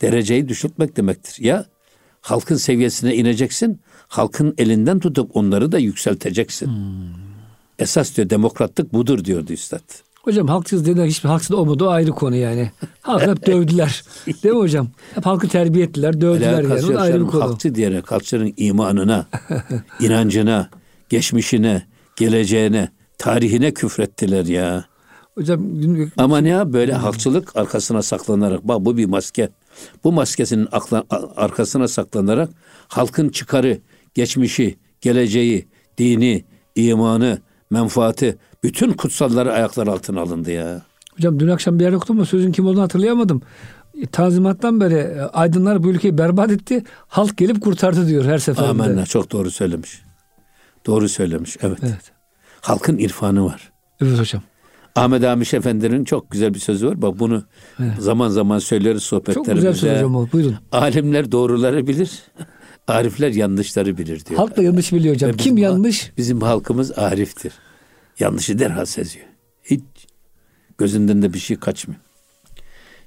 Dereceyi 0.00 0.48
düşürtmek 0.48 0.96
demektir. 0.96 1.44
Ya 1.44 1.66
halkın 2.20 2.56
seviyesine 2.56 3.14
ineceksin, 3.14 3.80
halkın 4.08 4.54
elinden 4.58 5.00
tutup 5.00 5.36
onları 5.36 5.72
da 5.72 5.78
yükselteceksin. 5.78 6.66
Hmm. 6.66 7.32
Esas 7.78 8.16
diyor 8.16 8.30
demokratlık 8.30 8.92
budur 8.92 9.24
diyordu 9.24 9.52
üstad. 9.52 9.82
Hocam 10.22 10.48
halksız 10.48 10.86
dediler 10.86 11.06
hiçbir 11.06 11.28
halksız 11.28 11.56
olmadı 11.56 11.84
o 11.84 11.88
ayrı 11.88 12.10
konu 12.10 12.36
yani. 12.36 12.70
Halk 13.00 13.22
hep 13.22 13.46
dövdüler. 13.46 14.02
Değil 14.26 14.54
mi 14.54 14.60
hocam? 14.60 14.88
Hep 15.14 15.26
halkı 15.26 15.48
terbiye 15.48 15.84
ettiler, 15.84 16.20
dövdüler 16.20 16.62
yani. 16.62 16.96
O 16.96 17.00
ayrı 17.00 17.20
bir 17.20 17.26
konu. 17.26 17.42
Halkçı 17.42 17.74
diyerek 17.74 18.12
halkçının 18.12 18.54
imanına, 18.56 19.26
inancına, 20.00 20.70
geçmişine, 21.08 21.86
geleceğine, 22.16 22.88
tarihine 23.18 23.74
küfrettiler 23.74 24.44
ya. 24.44 24.84
Hocam 25.34 25.66
ama 26.16 26.38
ne 26.38 26.48
ya 26.48 26.72
böyle 26.72 26.92
halkçılık 26.92 27.56
arkasına 27.56 28.02
saklanarak 28.02 28.68
bak 28.68 28.80
bu 28.80 28.96
bir 28.96 29.06
maske. 29.06 29.48
Bu 30.04 30.12
maskesinin 30.12 30.68
akla, 30.72 31.04
arkasına 31.36 31.88
saklanarak 31.88 32.50
halkın 32.88 33.28
çıkarı, 33.28 33.78
geçmişi, 34.14 34.78
geleceği, 35.00 35.68
dini, 35.98 36.44
imanı, 36.74 37.38
menfaati, 37.72 38.38
bütün 38.64 38.92
kutsalları 38.92 39.52
ayaklar 39.52 39.86
altına 39.86 40.20
alındı 40.20 40.50
ya. 40.50 40.82
Hocam 41.16 41.40
dün 41.40 41.48
akşam 41.48 41.78
bir 41.78 41.84
yerde 41.84 41.96
okudum 41.96 42.16
ama 42.16 42.26
sözün 42.26 42.52
kim 42.52 42.66
olduğunu 42.66 42.82
hatırlayamadım. 42.82 43.42
E, 44.02 44.06
Tanzimattan 44.06 44.80
beri 44.80 44.94
e, 44.94 45.20
aydınlar 45.20 45.82
bu 45.82 45.90
ülkeyi 45.90 46.18
berbat 46.18 46.50
etti. 46.50 46.84
Halk 47.08 47.36
gelip 47.36 47.60
kurtardı 47.60 48.08
diyor 48.08 48.24
her 48.24 48.38
seferinde. 48.38 48.70
Amenna 48.70 49.06
çok 49.06 49.32
doğru 49.32 49.50
söylemiş. 49.50 50.02
Doğru 50.86 51.08
söylemiş 51.08 51.56
evet. 51.62 51.78
evet. 51.82 52.12
Halkın 52.60 52.98
irfanı 52.98 53.44
var. 53.44 53.72
Evet 54.00 54.18
hocam. 54.18 54.42
Ahmet 54.96 55.24
Amiş 55.24 55.54
Efendi'nin 55.54 56.04
çok 56.04 56.30
güzel 56.30 56.54
bir 56.54 56.58
sözü 56.58 56.88
var. 56.88 57.02
Bak 57.02 57.18
bunu 57.18 57.42
evet. 57.80 57.92
zaman 57.98 58.28
zaman 58.28 58.58
söyleriz 58.58 59.02
sohbetlerimizde. 59.02 59.66
Çok 59.66 59.74
güzel 59.74 59.74
söz 59.74 59.98
hocam. 59.98 60.28
Buyurun. 60.32 60.56
Alimler 60.72 61.32
doğruları 61.32 61.86
bilir. 61.86 62.22
Arifler 62.88 63.30
yanlışları 63.30 63.98
bilir 63.98 64.24
diyor. 64.24 64.38
Halk 64.40 64.56
da 64.56 64.62
yanlış 64.62 64.92
biliyor 64.92 65.14
hocam. 65.14 65.32
Kim 65.32 65.58
yanlış? 65.58 66.12
Bizim 66.16 66.40
halkımız 66.40 66.98
ariftir. 66.98 67.52
Yanlışı 68.18 68.58
derhal 68.58 68.84
seziyor. 68.84 69.26
Hiç 69.64 69.82
gözünden 70.78 71.22
de 71.22 71.34
bir 71.34 71.38
şey 71.38 71.56
kaçmıyor. 71.56 72.00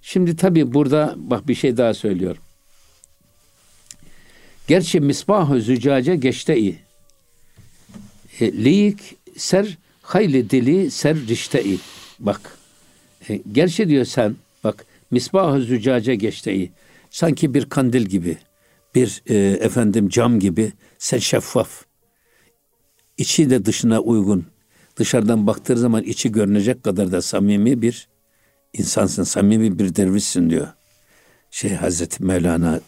Şimdi 0.02 0.36
tabi 0.36 0.74
burada 0.74 1.16
bak 1.18 1.48
bir 1.48 1.56
şey 1.56 1.78
daha 1.78 1.94
söylüyorum. 1.94 2.42
Gerçi 4.68 5.00
misbah-ı 5.00 5.62
zücace 5.62 6.16
geçte 6.16 6.58
iyi. 6.58 6.80
E, 8.40 8.52
liyik 8.52 9.16
ser 9.38 9.78
hayli 10.02 10.50
dili 10.50 10.92
ser 10.92 11.18
rişte 11.28 11.64
Bak. 12.20 12.58
E, 13.30 13.42
gerçi 13.52 13.90
diyor 13.90 14.06
sen 14.06 14.36
bak 14.64 14.86
misbah-ı 15.12 15.62
zücace 15.62 16.16
geçte 16.16 16.54
iyi. 16.54 16.72
Sanki 17.10 17.54
bir 17.54 17.66
kandil 17.66 18.06
gibi 18.06 18.38
bir 18.96 19.24
e, 19.30 19.36
efendim 19.36 20.10
cam 20.10 20.40
gibi 20.40 20.72
sen 20.98 21.18
şeffaf. 21.18 21.86
İçi 23.18 23.50
de 23.50 23.66
dışına 23.66 24.00
uygun. 24.00 24.46
Dışarıdan 24.96 25.48
baktığı 25.48 25.78
zaman 25.78 26.04
içi 26.04 26.32
görünecek 26.32 26.84
kadar 26.84 27.12
da 27.12 27.22
samimi 27.22 27.82
bir 27.82 28.08
insansın, 28.74 29.24
samimi 29.24 29.80
bir 29.80 29.96
dervişsin 29.96 30.50
diyor. 30.50 30.68
Şey 31.52 31.74
Hazreti 31.74 32.24
Mevlana 32.24 32.80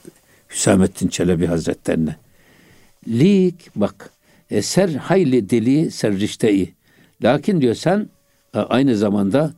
Hüsamettin 0.49 1.07
Çelebi 1.07 1.45
Hazretlerine. 1.45 2.15
Lik 3.07 3.69
bak 3.75 4.11
e, 4.51 4.61
ser 4.61 4.89
hayli 4.89 5.49
dili 5.49 5.91
serrişteyi. 5.91 6.73
Lakin 7.23 7.61
diyor 7.61 7.75
sen 7.75 8.09
e, 8.53 8.59
aynı 8.59 8.97
zamanda 8.97 9.53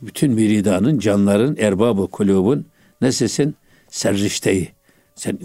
bütün 0.00 0.32
müridanın, 0.32 0.98
canların, 0.98 1.56
erbabı 1.56 2.06
kulubun 2.06 2.66
nesisin? 3.00 3.54
Serrişteyi. 3.90 4.68
Sen 5.14 5.38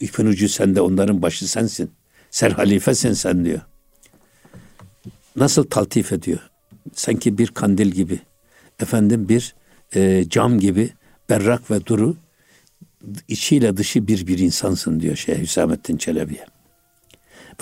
ipin 0.00 0.26
ucu 0.26 0.48
sende 0.48 0.80
onların 0.80 1.22
başı 1.22 1.48
sensin. 1.48 1.90
Ser 2.30 2.50
halifesin 2.50 3.12
sen 3.12 3.44
diyor. 3.44 3.60
Nasıl 5.36 5.64
taltif 5.64 6.12
ediyor? 6.12 6.50
Sanki 6.92 7.38
bir 7.38 7.46
kandil 7.46 7.86
gibi. 7.86 8.20
Efendim 8.80 9.28
bir 9.28 9.54
e, 9.94 10.24
cam 10.28 10.60
gibi 10.60 10.90
berrak 11.30 11.70
ve 11.70 11.86
duru 11.86 12.16
içiyle 13.28 13.76
dışı 13.76 14.06
bir 14.06 14.26
bir 14.26 14.38
insansın 14.38 15.00
diyor 15.00 15.16
Şeyh 15.16 15.38
Hüsamettin 15.38 15.96
Çelebi'ye. 15.96 16.46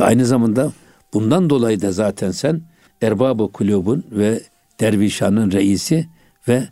Ve 0.00 0.04
aynı 0.04 0.26
zamanda 0.26 0.72
bundan 1.14 1.50
dolayı 1.50 1.82
da 1.82 1.92
zaten 1.92 2.30
sen 2.30 2.62
erbab-ı 3.02 3.52
kulubun 3.52 4.04
ve 4.10 4.42
dervişanın 4.80 5.52
reisi 5.52 6.08
ve 6.48 6.68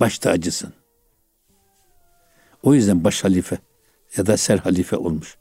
baş 0.00 0.18
tacısın. 0.18 0.72
O 2.62 2.74
yüzden 2.74 3.04
baş 3.04 3.24
halife 3.24 3.58
ya 4.16 4.26
da 4.26 4.36
ser 4.36 4.58
halife 4.58 4.96
olmuş. 4.96 5.36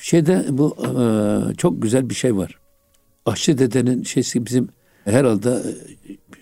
Şeyde 0.00 0.44
bu 0.48 0.76
e, 0.80 1.54
çok 1.54 1.82
güzel 1.82 2.10
bir 2.10 2.14
şey 2.14 2.36
var. 2.36 2.58
Ahçı 3.26 3.58
dedenin 3.58 4.02
şeysi 4.02 4.46
bizim 4.46 4.68
herhalde 5.04 5.50
e, 5.50 5.72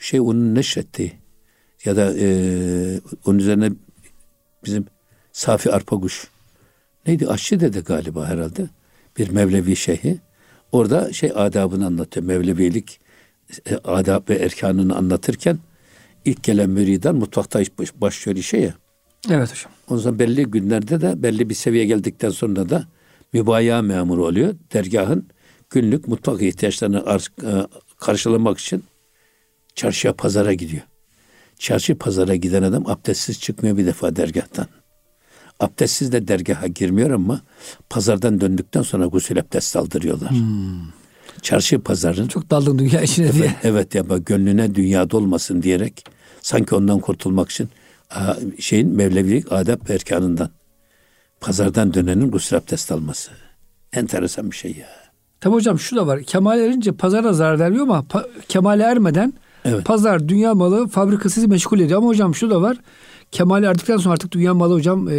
şey 0.00 0.20
onun 0.20 0.54
neşrettiği 0.54 1.12
ya 1.84 1.96
da 1.96 2.14
e, 2.18 2.28
onun 3.26 3.38
üzerine 3.38 3.70
bizim 4.64 4.86
Safi 5.32 5.72
Arpaguş 5.72 6.28
neydi 7.06 7.28
Aşçı 7.28 7.60
dede 7.60 7.80
galiba 7.80 8.26
herhalde 8.26 8.68
bir 9.18 9.30
Mevlevi 9.30 9.76
şeyhi 9.76 10.18
orada 10.72 11.12
şey 11.12 11.32
adabını 11.34 11.86
anlatıyor 11.86 12.26
Mevlevilik 12.26 13.00
e, 13.70 13.76
adab 13.76 14.28
ve 14.28 14.34
erkanını 14.34 14.96
anlatırken 14.96 15.58
ilk 16.24 16.42
gelen 16.42 16.70
müridan 16.70 17.14
mutfakta 17.14 17.60
başlıyor 18.00 18.36
işe 18.36 18.58
ya. 18.58 18.74
Evet 19.30 19.50
hocam. 19.50 19.72
O 19.88 19.98
zaman 19.98 20.18
belli 20.18 20.44
günlerde 20.44 21.00
de 21.00 21.22
belli 21.22 21.50
bir 21.50 21.54
seviye 21.54 21.84
geldikten 21.84 22.30
sonra 22.30 22.68
da 22.68 22.84
mübaya 23.32 23.82
memuru 23.82 24.26
oluyor. 24.26 24.54
Dergahın 24.72 25.28
günlük 25.70 26.08
mutfak 26.08 26.42
ihtiyaçlarını 26.42 27.18
e, 27.42 27.50
karşılamak 27.98 28.58
için 28.58 28.84
çarşıya 29.74 30.12
pazara 30.12 30.52
gidiyor. 30.52 30.82
Çarşı 31.58 31.98
pazara 31.98 32.34
giden 32.34 32.62
adam 32.62 32.86
abdestsiz 32.86 33.40
çıkmıyor 33.40 33.76
bir 33.76 33.86
defa 33.86 34.16
dergahtan. 34.16 34.66
Abdestsiz 35.60 36.12
de 36.12 36.28
dergaha 36.28 36.66
girmiyor 36.66 37.10
ama 37.10 37.40
pazardan 37.90 38.40
döndükten 38.40 38.82
sonra 38.82 39.06
gusül 39.06 39.38
abdest 39.38 39.76
aldırıyorlar. 39.76 40.30
Hmm. 40.30 40.98
Çarşı 41.42 41.80
pazarın 41.80 42.28
çok 42.28 42.50
daldın 42.50 42.78
dünya 42.78 43.02
içine 43.02 43.26
evet, 43.26 43.34
diye. 43.34 43.54
Evet 43.62 43.94
ya 43.94 44.08
bak 44.08 44.26
gönlüne 44.26 44.74
dünyada 44.74 45.16
olmasın 45.16 45.62
diyerek 45.62 46.04
sanki 46.42 46.74
ondan 46.74 47.00
kurtulmak 47.00 47.50
için 47.50 47.68
şeyin 48.58 48.88
Mevlevilik 48.96 49.52
adab 49.52 49.88
erkanından 49.88 50.50
pazardan 51.40 51.94
dönenin 51.94 52.30
gusül 52.30 52.58
abdest 52.58 52.92
alması. 52.92 53.30
Enteresan 53.92 54.50
bir 54.50 54.56
şey 54.56 54.70
ya. 54.70 54.88
Tabi 55.40 55.54
hocam 55.54 55.78
şu 55.78 55.96
da 55.96 56.06
var. 56.06 56.22
Kemal 56.22 56.60
erince 56.60 56.92
pazara 56.92 57.32
zarar 57.32 57.58
vermiyor 57.58 57.82
ama 57.82 58.04
pa- 58.10 58.26
kemale 58.48 58.82
ermeden 58.82 59.32
evet. 59.64 59.84
pazar 59.84 60.28
dünya 60.28 60.54
malı 60.54 60.88
fabrikası 60.88 61.48
meşgul 61.48 61.80
ediyor. 61.80 61.98
Ama 61.98 62.08
hocam 62.08 62.34
şu 62.34 62.50
da 62.50 62.62
var. 62.62 62.76
Kemal 63.32 63.64
erdikten 63.64 63.96
sonra 63.96 64.12
artık 64.12 64.32
dünya 64.32 64.54
malı 64.54 64.74
hocam 64.74 65.08
e, 65.08 65.14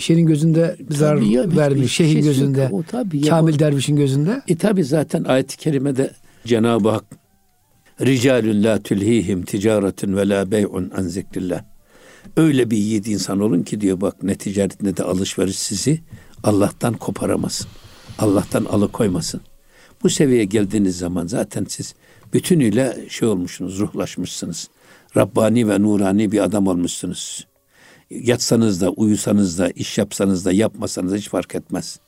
şeyin 0.00 0.26
gözünde 0.26 0.76
zarar 0.90 1.20
ya, 1.20 1.56
vermiş. 1.56 1.92
Şeyhin 1.92 2.12
şey 2.12 2.22
gözünde. 2.22 2.68
O, 2.72 2.82
tabii 2.82 3.18
ya. 3.18 3.30
Kamil 3.30 3.58
dervişin 3.58 3.96
gözünde. 3.96 4.42
E 4.48 4.56
tabi 4.56 4.84
zaten 4.84 5.24
ayet-i 5.24 5.56
kerimede 5.56 6.10
Cenab-ı 6.44 6.88
Hak 6.88 7.04
Ricalun 8.00 8.64
la 8.64 8.82
tulhihim 8.82 9.42
ticaretun 9.42 10.16
ve 10.16 10.28
la 10.28 10.50
bey'un 10.50 10.92
an 10.96 11.02
zikrillah. 11.02 11.73
Öyle 12.36 12.70
bir 12.70 12.76
yiğit 12.76 13.08
insan 13.08 13.40
olun 13.40 13.62
ki 13.62 13.80
diyor 13.80 14.00
bak 14.00 14.22
ne 14.22 14.34
ticaret 14.34 14.82
ne 14.82 14.96
de 14.96 15.02
alışveriş 15.02 15.58
sizi 15.58 16.00
Allah'tan 16.42 16.94
koparamasın. 16.94 17.66
Allah'tan 18.18 18.64
alıkoymasın. 18.64 19.40
Bu 20.02 20.10
seviyeye 20.10 20.44
geldiğiniz 20.44 20.98
zaman 20.98 21.26
zaten 21.26 21.66
siz 21.68 21.94
bütünüyle 22.32 23.06
şey 23.08 23.28
olmuşsunuz, 23.28 23.78
ruhlaşmışsınız. 23.78 24.68
Rabbani 25.16 25.68
ve 25.68 25.82
nurani 25.82 26.32
bir 26.32 26.44
adam 26.44 26.66
olmuşsunuz. 26.66 27.46
Yatsanız 28.10 28.80
da, 28.80 28.90
uyusanız 28.90 29.58
da, 29.58 29.70
iş 29.70 29.98
yapsanız 29.98 30.44
da, 30.44 30.52
yapmasanız 30.52 31.12
da 31.12 31.16
hiç 31.16 31.28
fark 31.28 31.54
etmez. 31.54 32.00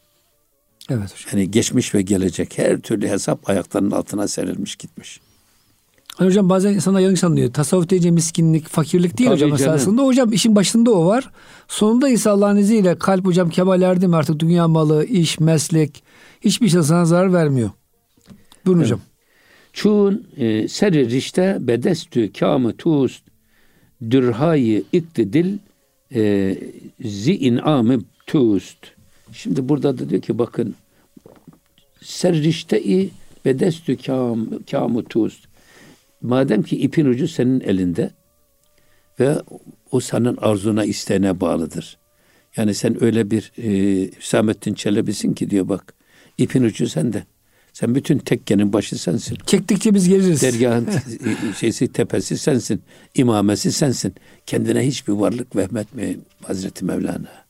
Evet 0.90 1.12
hocam. 1.12 1.28
Yani 1.32 1.50
geçmiş 1.50 1.94
ve 1.94 2.02
gelecek 2.02 2.58
her 2.58 2.78
türlü 2.78 3.08
hesap 3.08 3.50
ayaklarının 3.50 3.90
altına 3.90 4.28
serilmiş 4.28 4.76
gitmiş. 4.76 5.20
Hani 6.16 6.28
hocam 6.28 6.48
bazen 6.48 6.74
insanlar 6.74 7.00
yanlış 7.00 7.24
anlıyor. 7.24 7.52
Tasavvuf 7.52 7.90
deyince 7.90 8.10
miskinlik, 8.10 8.68
fakirlik 8.68 9.18
değil 9.18 9.30
Tabii 9.30 9.36
hocam 9.36 9.56
canım. 9.56 9.74
esasında. 9.74 10.02
Hocam 10.02 10.32
işin 10.32 10.56
başında 10.56 10.90
o 10.90 11.06
var. 11.06 11.30
Sonunda 11.68 12.08
ise 12.08 12.30
Allah'ın 12.30 12.56
izniyle 12.56 12.98
kalp 12.98 13.24
hocam 13.24 13.50
kemal 13.50 13.82
erdi 13.82 14.08
mi 14.08 14.16
artık 14.16 14.40
dünya 14.40 14.68
malı, 14.68 15.04
iş, 15.04 15.40
meslek 15.40 16.02
hiçbir 16.40 16.68
şey 16.68 16.82
sana 16.82 17.04
zarar 17.04 17.32
vermiyor. 17.32 17.70
Buyurun 18.66 18.82
hocam. 18.82 19.00
Çun 19.72 20.26
e, 20.36 20.68
seri 20.68 21.10
rişte 21.10 21.56
bedestü 21.60 22.32
kâmı 22.32 22.76
tust 22.76 23.22
dürhayı 24.10 24.84
iktidil 24.92 25.58
e, 26.14 26.54
zi 27.04 27.36
in'amı 27.36 28.00
tust. 28.26 28.78
Şimdi 29.32 29.68
burada 29.68 29.98
da 29.98 30.08
diyor 30.10 30.22
ki 30.22 30.38
bakın 30.38 30.74
serrişte-i 32.02 33.10
bedestü 33.44 33.96
kâm, 33.96 34.48
kâmı 34.70 35.04
tust. 35.04 35.55
Madem 36.26 36.62
ki 36.62 36.76
ipin 36.76 37.06
ucu 37.06 37.28
senin 37.28 37.60
elinde 37.60 38.10
ve 39.20 39.36
o 39.90 40.00
senin 40.00 40.36
arzuna 40.36 40.84
isteğine 40.84 41.40
bağlıdır. 41.40 41.98
Yani 42.56 42.74
sen 42.74 43.04
öyle 43.04 43.30
bir 43.30 43.52
e, 43.58 43.70
Hüsamettin 44.18 44.74
Çelebi'sin 44.74 45.34
ki 45.34 45.50
diyor 45.50 45.68
bak 45.68 45.94
ipin 46.38 46.64
ucu 46.64 46.88
sende. 46.88 47.24
Sen 47.72 47.94
bütün 47.94 48.18
tekkenin 48.18 48.72
başı 48.72 48.98
sensin. 48.98 49.38
Çektikçe 49.46 49.94
biz 49.94 50.08
geliriz. 50.08 50.42
Dergahın 50.42 50.88
şeysi 51.56 51.88
tepesi 51.88 52.38
sensin. 52.38 52.82
imamesi 53.14 53.72
sensin. 53.72 54.14
Kendine 54.46 54.86
hiçbir 54.86 55.12
varlık 55.12 55.56
vehmetmeyin 55.56 56.24
Hazreti 56.42 56.84
Mevlana. 56.84 57.46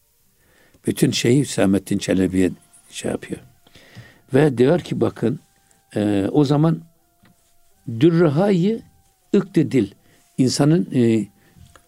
Bütün 0.87 1.11
şeyi 1.11 1.41
Hüsamettin 1.41 1.99
Çelebi'ye 1.99 2.51
şey 2.91 3.11
yapıyor. 3.11 3.41
Ve 4.35 4.59
diyor 4.59 4.81
ki 4.81 5.01
bakın 5.01 5.41
e, 5.97 6.29
o 6.33 6.45
zaman 6.45 6.81
dürrahayı 8.01 8.83
dil 9.55 9.91
insanın 10.39 10.89
e, 10.95 11.27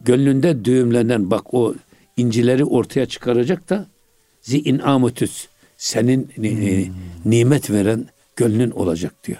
gönlünde 0.00 0.64
düğümlenen 0.64 1.30
bak 1.30 1.54
o 1.54 1.74
incileri 2.16 2.64
ortaya 2.64 3.06
çıkaracak 3.06 3.70
da 3.70 3.86
zi 4.42 4.58
inamutüs 4.58 5.46
senin 5.76 6.30
e, 6.44 6.84
nimet 7.24 7.70
veren 7.70 8.06
gönlün 8.36 8.70
olacak 8.70 9.14
diyor. 9.26 9.38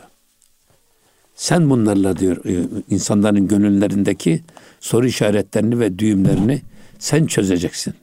Sen 1.34 1.70
bunlarla 1.70 2.16
diyor 2.16 2.44
e, 2.44 2.68
insanların 2.90 3.48
gönüllerindeki 3.48 4.42
soru 4.80 5.06
işaretlerini 5.06 5.80
ve 5.80 5.98
düğümlerini 5.98 6.62
sen 6.98 7.26
çözeceksin. 7.26 7.94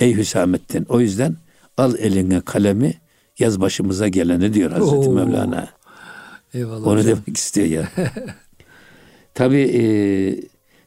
Ey 0.00 0.16
Hüsamettin 0.16 0.86
o 0.88 1.00
yüzden 1.00 1.36
al 1.76 1.94
eline 1.98 2.40
kalemi 2.40 2.94
yaz 3.38 3.60
başımıza 3.60 4.08
geleni 4.08 4.54
diyor 4.54 4.70
Hazreti 4.70 5.08
Oo. 5.08 5.12
Mevlana. 5.12 5.68
Eyvallah 6.54 6.86
Onu 6.86 6.98
hocam. 7.00 7.18
demek 7.26 7.36
istiyor 7.36 7.66
ya. 7.66 7.88
Tabii 9.34 9.70
e, 9.74 9.82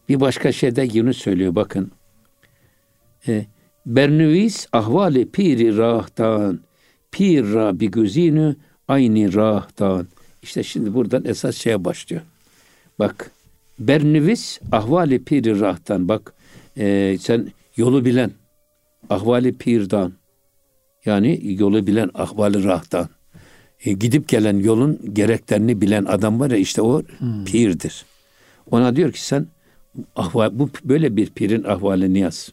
bir 0.10 0.20
başka 0.20 0.52
şeyde 0.52 0.90
Yunus 0.94 1.18
söylüyor 1.18 1.56
bakın. 1.56 1.92
E, 3.28 3.46
Bernüvis 3.86 4.68
ahvali 4.74 5.30
piri 5.32 5.78
rahtan 5.78 6.60
pir 7.12 7.54
ra 7.54 7.80
bi 7.80 7.92
gözünü 7.92 8.56
aynı 8.88 9.34
rahtan. 9.34 10.08
İşte 10.42 10.64
şimdi 10.64 10.94
buradan 10.94 11.26
esas 11.26 11.56
şeye 11.56 11.86
başlıyor. 11.86 12.22
Bak 13.00 13.32
Bernüvis 13.80 14.60
ahvali 14.72 15.24
piri 15.24 15.60
rahtan. 15.60 16.08
Bak 16.10 16.34
e, 16.78 17.18
sen 17.20 17.52
yolu 17.78 18.06
bilen 18.06 18.32
ahvali 19.10 19.58
pirdan 19.58 20.14
yani 21.06 21.40
yolu 21.44 21.88
bilen 21.88 22.10
ahvali 22.14 22.64
rahtan. 22.64 23.10
E, 23.86 23.94
gidip 23.94 24.28
gelen 24.28 24.60
yolun 24.60 25.00
gereklerini 25.14 25.82
bilen 25.82 26.06
adam 26.06 26.40
var 26.40 26.52
ya 26.52 26.58
işte 26.58 26.82
o 26.82 27.04
pirdir. 27.46 28.06
Ona 28.72 28.96
diyor 28.96 29.12
ki 29.12 29.26
sen 29.26 29.48
ahval, 30.16 30.60
bu 30.60 30.70
böyle 30.84 31.16
bir 31.16 31.30
pirin 31.30 31.64
ahvalini 31.64 32.20
yaz. 32.20 32.50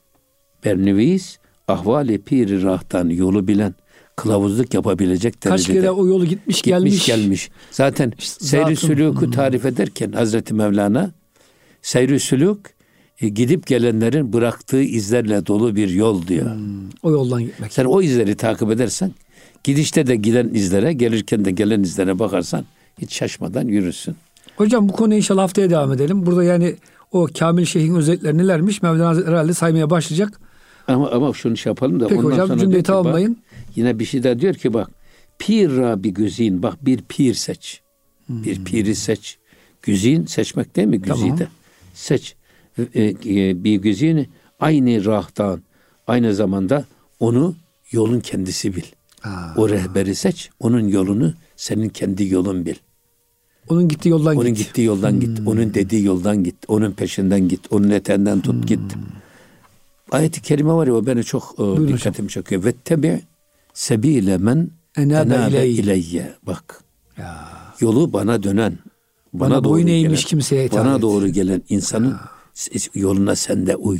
Berneviz 0.64 1.38
ahvali 1.68 2.22
piri 2.22 2.62
rahtan 2.62 3.08
yolu 3.08 3.48
bilen 3.48 3.74
kılavuzluk 4.16 4.74
yapabilecek 4.74 5.40
Kaç 5.40 5.50
derecede. 5.52 5.78
kere 5.78 5.90
o 5.90 6.06
yolu 6.06 6.26
gitmiş, 6.26 6.62
gelmiş. 6.62 6.92
Gitmiş 6.92 7.06
gelmiş. 7.06 7.50
Zaten 7.70 8.12
İşte 8.18 8.44
seyri 8.44 8.72
sülûkü 8.72 9.30
tarif 9.30 9.66
ederken 9.66 10.12
Hazreti 10.12 10.54
Mevlana 10.54 11.10
seyri 11.82 12.14
sülûk 12.14 12.58
e, 13.20 13.28
gidip 13.28 13.66
gelenlerin 13.66 14.32
bıraktığı 14.32 14.82
izlerle 14.82 15.46
dolu 15.46 15.76
bir 15.76 15.88
yol 15.88 16.26
diyor. 16.26 16.50
O 17.02 17.10
yoldan 17.10 17.42
gitmek. 17.42 17.72
Sen 17.72 17.84
o 17.84 18.02
izleri 18.02 18.34
takip 18.34 18.70
edersen 18.70 19.12
gidişte 19.64 20.06
de 20.06 20.16
giden 20.16 20.50
izlere 20.54 20.92
gelirken 20.92 21.44
de 21.44 21.50
gelen 21.50 21.82
izlere 21.82 22.18
bakarsan 22.18 22.64
hiç 22.98 23.14
şaşmadan 23.14 23.66
yürürsün. 23.66 24.16
Hocam 24.56 24.88
bu 24.88 24.92
konuyu 24.92 25.16
inşallah 25.16 25.42
haftaya 25.42 25.70
devam 25.70 25.92
edelim. 25.92 26.26
Burada 26.26 26.44
yani 26.44 26.76
o 27.12 27.28
Kamil 27.38 27.64
Şeyh'in 27.64 27.94
özellikleri 27.94 28.38
nelermiş? 28.38 28.82
Mevlana 28.82 29.08
Hazretleri 29.08 29.34
herhalde 29.34 29.54
saymaya 29.54 29.90
başlayacak. 29.90 30.40
Ama 30.88 31.10
ama 31.10 31.32
şunu 31.32 31.56
şey 31.56 31.70
yapalım 31.70 32.00
da 32.00 32.06
Peki 32.08 32.20
ondan 32.20 32.30
hocam 32.30 32.48
sonra 32.48 32.58
cümleyi 32.58 32.78
bak, 32.78 32.86
tamamlayın. 32.86 33.36
yine 33.76 33.98
bir 33.98 34.04
şey 34.04 34.22
daha 34.22 34.40
diyor 34.40 34.54
ki 34.54 34.74
bak 34.74 34.90
pir 35.38 35.76
rabi 35.76 36.10
güzin 36.14 36.62
bak 36.62 36.86
bir 36.86 37.02
pir 37.08 37.34
seç. 37.34 37.80
Hmm. 38.26 38.44
Bir 38.44 38.64
piri 38.64 38.94
seç. 38.94 39.38
Güzin 39.82 40.26
seçmek 40.26 40.76
değil 40.76 40.88
mi? 40.88 41.02
Güzide. 41.02 41.28
Tamam. 41.28 41.48
Seç. 41.94 42.34
E, 42.78 43.02
e, 43.04 43.64
bir 43.64 43.76
güzini 43.76 44.26
aynı 44.60 45.04
rahtan. 45.04 45.62
Aynı 46.06 46.34
zamanda 46.34 46.84
onu 47.20 47.56
yolun 47.90 48.20
kendisi 48.20 48.76
bil. 48.76 48.82
Ha. 49.20 49.54
O 49.56 49.68
rehberi 49.68 50.14
seç. 50.14 50.50
Onun 50.60 50.88
yolunu 50.88 51.34
senin 51.56 51.88
kendi 51.88 52.28
yolun 52.28 52.66
bil. 52.66 52.74
Onun 53.68 53.88
gittiği 53.88 54.08
yoldan 54.08 54.36
Onun 54.36 54.48
git. 54.54 54.58
gittiği 54.66 54.84
yoldan 54.84 55.20
git. 55.20 55.40
Onun 55.46 55.74
dediği 55.74 56.04
yoldan 56.04 56.44
git. 56.44 56.56
Onun 56.68 56.92
peşinden 56.92 57.48
git. 57.48 57.60
Onun 57.70 57.90
eteğinden 57.90 58.40
tut 58.40 58.68
git. 58.68 58.80
Ayet-i 60.10 60.42
kerime 60.42 60.72
var 60.72 60.86
ya 60.86 60.94
o 60.94 61.06
beni 61.06 61.24
çok 61.24 61.54
e, 61.58 61.62
hocam. 61.62 61.88
dikkatimi 61.88 62.28
çekiyor. 62.28 62.64
Ve 62.64 62.72
tebi 62.72 63.20
sebile 63.74 64.38
men 64.38 64.70
Enabe 64.96 65.66
ileyye. 65.68 66.32
Bak 66.46 66.84
Ya. 67.18 67.48
yolu 67.80 68.12
bana 68.12 68.42
dönen. 68.42 68.78
Bana 69.32 69.64
boyun 69.64 69.86
eğmiş 69.86 70.24
kimseye 70.24 70.70
Bana 70.72 70.94
et. 70.96 71.02
doğru 71.02 71.28
gelen 71.28 71.62
insanın 71.68 72.16
s- 72.54 72.90
yoluna 72.94 73.36
sen 73.36 73.66
de 73.66 73.76
uy. 73.76 73.98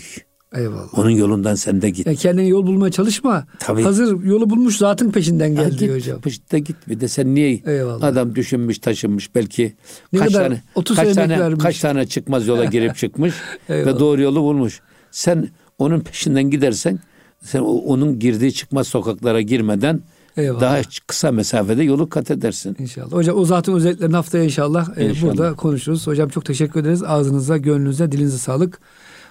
Eyvallah. 0.55 0.99
Onun 0.99 1.11
yolundan 1.11 1.55
sen 1.55 1.83
de 1.83 1.91
git. 1.91 2.07
Ya 2.07 2.15
kendine 2.15 2.47
yol 2.47 2.67
bulmaya 2.67 2.91
çalışma. 2.93 3.47
Tabii. 3.59 3.83
Hazır 3.83 4.23
yolu 4.25 4.51
bulmuş 4.51 4.77
zatın 4.77 5.11
peşinden 5.11 5.55
Ha, 5.57 5.63
gel 5.63 5.71
git, 5.71 5.81
diyor 5.81 5.95
hocam. 5.97 6.21
peşinde 6.21 6.59
git 6.59 6.77
bir 6.89 7.01
de 7.01 7.09
sen 7.09 7.35
niye 7.35 7.61
Eyvallah. 7.67 8.07
adam 8.07 8.35
düşünmüş 8.35 8.79
taşınmış 8.79 9.35
belki 9.35 9.75
Ne 10.13 10.19
kaç 10.19 10.29
kadar 10.33 10.45
tane 10.45 10.63
30 10.75 10.97
kaç 10.97 11.15
tane 11.15 11.41
vermiş. 11.41 11.63
kaç 11.65 11.79
tane 11.81 12.07
çıkmaz 12.07 12.47
yola 12.47 12.65
girip 12.65 12.97
çıkmış 12.97 13.35
ve 13.71 13.99
doğru 13.99 14.23
yolu 14.23 14.43
bulmuş. 14.43 14.81
Sen 15.11 15.49
onun 15.79 16.01
peşinden 16.01 16.51
gidersen 16.51 16.99
sen 17.45 17.61
o- 17.61 17.65
onun 17.79 18.19
girdiği 18.19 18.53
çıkmaz 18.53 18.89
sokaklara 18.89 19.41
girmeden 19.41 20.01
Eyvallah. 20.37 20.61
daha 20.61 20.81
kısa 21.07 21.33
mesafede 21.33 21.83
yolu 21.83 22.09
kat 22.09 22.31
edersin. 22.31 22.77
İnşallah. 22.79 23.13
Hocam 23.13 23.37
o 23.39 23.45
zatın 23.45 23.75
özelliklerini 23.75 24.17
haftaya 24.17 24.45
inşallah, 24.45 24.99
e, 24.99 25.09
İnşallah. 25.11 25.31
burada 25.33 25.55
konuşuruz. 25.55 26.07
Hocam 26.07 26.29
çok 26.29 26.45
teşekkür 26.45 26.81
ederiz. 26.81 27.03
Ağzınıza, 27.03 27.57
gönlünüze, 27.57 28.13
dilinize 28.13 28.39
sağlık. 28.39 28.79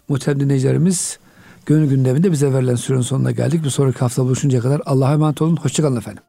Muhterem 0.10 0.40
dinleyicilerimiz 0.40 1.20
gönül 1.66 1.90
gündeminde 1.90 2.32
bize 2.32 2.54
verilen 2.54 2.76
sürenin 2.76 3.02
sonuna 3.02 3.32
geldik. 3.32 3.64
Bir 3.64 3.70
sonraki 3.70 4.00
hafta 4.00 4.24
buluşuncaya 4.24 4.62
kadar 4.64 4.82
Allah'a 4.86 5.14
emanet 5.14 5.42
olun. 5.42 5.56
Hoşçakalın 5.56 5.98
efendim. 5.98 6.24